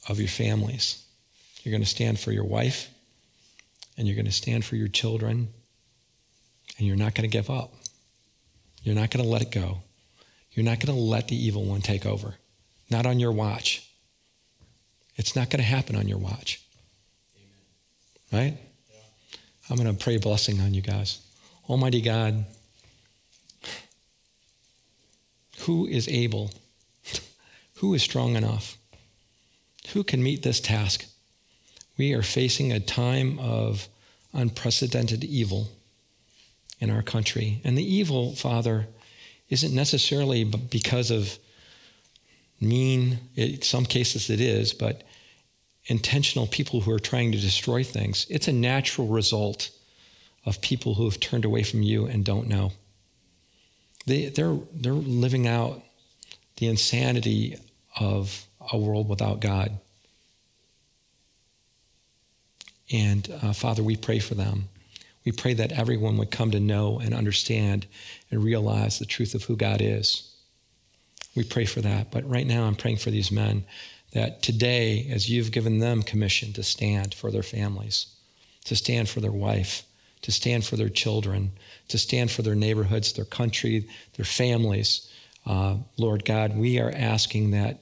of 0.07 0.19
your 0.19 0.27
families. 0.27 1.03
You're 1.63 1.71
going 1.71 1.81
to 1.81 1.89
stand 1.89 2.19
for 2.19 2.31
your 2.31 2.43
wife, 2.43 2.91
and 3.97 4.07
you're 4.07 4.15
going 4.15 4.27
to 4.27 4.31
stand 4.31 4.65
for 4.65 4.75
your 4.75 4.87
children, 4.87 5.47
and 6.77 6.85
you're 6.85 6.95
not 6.95 7.15
going 7.15 7.27
to 7.27 7.35
give 7.35 7.49
up. 7.49 7.73
You're 8.83 8.93
not 8.93 9.09
going 9.09 9.25
to 9.25 9.31
let 9.31 9.41
it 9.41 9.49
go. 9.49 9.79
You're 10.51 10.63
not 10.63 10.79
going 10.79 10.95
to 10.95 11.01
let 11.01 11.27
the 11.27 11.35
evil 11.35 11.65
one 11.65 11.81
take 11.81 12.05
over. 12.05 12.35
Not 12.91 13.07
on 13.07 13.19
your 13.19 13.31
watch. 13.31 13.89
It's 15.15 15.35
not 15.35 15.49
going 15.49 15.59
to 15.59 15.67
happen 15.67 15.95
on 15.95 16.07
your 16.07 16.19
watch. 16.19 16.61
Amen. 18.31 18.51
Right? 18.51 18.57
Yeah. 18.91 18.99
I'm 19.71 19.77
going 19.77 19.91
to 19.91 20.03
pray 20.03 20.17
a 20.17 20.19
blessing 20.19 20.61
on 20.61 20.75
you 20.75 20.83
guys. 20.83 21.19
Almighty 21.67 22.01
God, 22.01 22.45
who 25.61 25.85
is 25.87 26.07
able? 26.07 26.51
Who 27.75 27.93
is 27.93 28.01
strong 28.01 28.35
enough? 28.35 28.77
Who 29.93 30.03
can 30.03 30.23
meet 30.23 30.43
this 30.43 30.59
task? 30.59 31.05
We 31.97 32.13
are 32.13 32.23
facing 32.23 32.71
a 32.71 32.79
time 32.79 33.39
of 33.39 33.87
unprecedented 34.33 35.23
evil 35.23 35.69
in 36.79 36.89
our 36.89 37.01
country. 37.01 37.61
And 37.63 37.77
the 37.77 37.95
evil, 37.95 38.35
Father, 38.35 38.87
isn't 39.49 39.73
necessarily 39.73 40.43
because 40.43 41.11
of 41.11 41.37
mean, 42.59 43.19
in 43.35 43.61
some 43.61 43.85
cases 43.85 44.29
it 44.29 44.41
is, 44.41 44.73
but 44.73 45.03
intentional 45.85 46.47
people 46.47 46.81
who 46.81 46.91
are 46.91 46.99
trying 46.99 47.31
to 47.31 47.37
destroy 47.37 47.83
things. 47.83 48.27
It's 48.29 48.47
a 48.47 48.53
natural 48.53 49.07
result 49.07 49.69
of 50.45 50.61
people 50.61 50.95
who 50.95 51.05
have 51.05 51.19
turned 51.19 51.45
away 51.45 51.63
from 51.63 51.83
you 51.83 52.05
and 52.05 52.25
don't 52.25 52.47
know. 52.47 52.71
They, 54.07 54.29
they're, 54.29 54.57
they're 54.73 54.93
living 54.93 55.47
out 55.47 55.83
the 56.57 56.67
insanity 56.67 57.57
of 57.99 58.45
a 58.71 58.77
world 58.77 59.09
without 59.09 59.41
God. 59.41 59.77
And 62.91 63.29
uh, 63.43 63.51
Father, 63.51 63.83
we 63.83 63.97
pray 63.97 64.19
for 64.19 64.33
them. 64.33 64.69
We 65.25 65.33
pray 65.33 65.53
that 65.55 65.73
everyone 65.73 66.17
would 66.17 66.31
come 66.31 66.51
to 66.51 66.59
know 66.59 66.99
and 66.99 67.13
understand 67.13 67.85
and 68.31 68.41
realize 68.41 68.97
the 68.97 69.05
truth 69.05 69.35
of 69.35 69.43
who 69.43 69.57
God 69.57 69.81
is. 69.81 70.33
We 71.35 71.43
pray 71.43 71.65
for 71.65 71.81
that. 71.81 72.09
But 72.09 72.27
right 72.29 72.47
now, 72.47 72.63
I'm 72.63 72.75
praying 72.75 72.97
for 72.97 73.11
these 73.11 73.29
men 73.29 73.65
that 74.13 74.41
today, 74.41 75.09
as 75.11 75.29
you've 75.29 75.51
given 75.51 75.79
them 75.79 76.01
commission 76.01 76.53
to 76.53 76.63
stand 76.63 77.13
for 77.13 77.29
their 77.29 77.43
families, 77.43 78.07
to 78.65 78.75
stand 78.77 79.09
for 79.09 79.19
their 79.19 79.33
wife, 79.33 79.83
to 80.21 80.31
stand 80.31 80.65
for 80.65 80.75
their 80.75 80.89
children, 80.89 81.51
to 81.87 81.97
stand 81.97 82.31
for 82.31 82.41
their 82.41 82.55
neighborhoods, 82.55 83.13
their 83.13 83.25
country, 83.25 83.87
their 84.15 84.25
families, 84.25 85.09
uh, 85.47 85.77
Lord 85.95 86.25
God, 86.25 86.57
we 86.57 86.77
are 86.77 86.91
asking 86.93 87.51
that 87.51 87.79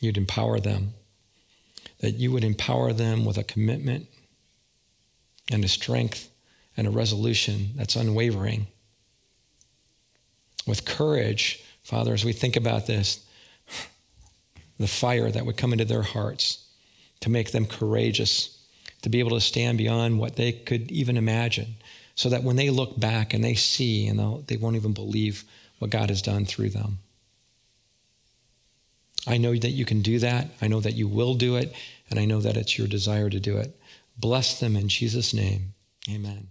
you'd 0.00 0.18
empower 0.18 0.60
them, 0.60 0.92
that 2.00 2.12
you 2.12 2.30
would 2.32 2.44
empower 2.44 2.92
them 2.92 3.24
with 3.24 3.38
a 3.38 3.44
commitment 3.44 4.08
and 5.50 5.64
a 5.64 5.68
strength 5.68 6.28
and 6.76 6.86
a 6.86 6.90
resolution 6.90 7.70
that's 7.76 7.96
unwavering. 7.96 8.66
With 10.66 10.84
courage, 10.84 11.64
Father, 11.82 12.12
as 12.12 12.26
we 12.26 12.34
think 12.34 12.56
about 12.56 12.86
this, 12.86 13.24
the 14.78 14.86
fire 14.86 15.30
that 15.30 15.46
would 15.46 15.56
come 15.56 15.72
into 15.72 15.86
their 15.86 16.02
hearts 16.02 16.66
to 17.20 17.30
make 17.30 17.52
them 17.52 17.64
courageous, 17.64 18.51
to 19.02 19.08
be 19.08 19.18
able 19.18 19.30
to 19.30 19.40
stand 19.40 19.78
beyond 19.78 20.18
what 20.18 20.36
they 20.36 20.52
could 20.52 20.90
even 20.90 21.16
imagine, 21.16 21.74
so 22.14 22.28
that 22.28 22.42
when 22.42 22.56
they 22.56 22.70
look 22.70 22.98
back 22.98 23.34
and 23.34 23.44
they 23.44 23.54
see 23.54 24.06
and 24.06 24.46
they 24.46 24.56
won't 24.56 24.76
even 24.76 24.92
believe 24.92 25.44
what 25.78 25.90
God 25.90 26.08
has 26.10 26.22
done 26.22 26.44
through 26.44 26.70
them. 26.70 26.98
I 29.26 29.36
know 29.36 29.54
that 29.54 29.70
you 29.70 29.84
can 29.84 30.02
do 30.02 30.18
that. 30.20 30.48
I 30.60 30.68
know 30.68 30.80
that 30.80 30.94
you 30.94 31.08
will 31.08 31.34
do 31.34 31.56
it. 31.56 31.74
And 32.10 32.18
I 32.18 32.24
know 32.24 32.40
that 32.40 32.56
it's 32.56 32.76
your 32.76 32.86
desire 32.86 33.30
to 33.30 33.40
do 33.40 33.56
it. 33.56 33.76
Bless 34.18 34.60
them 34.60 34.76
in 34.76 34.88
Jesus' 34.88 35.32
name. 35.32 35.74
Amen. 36.10 36.48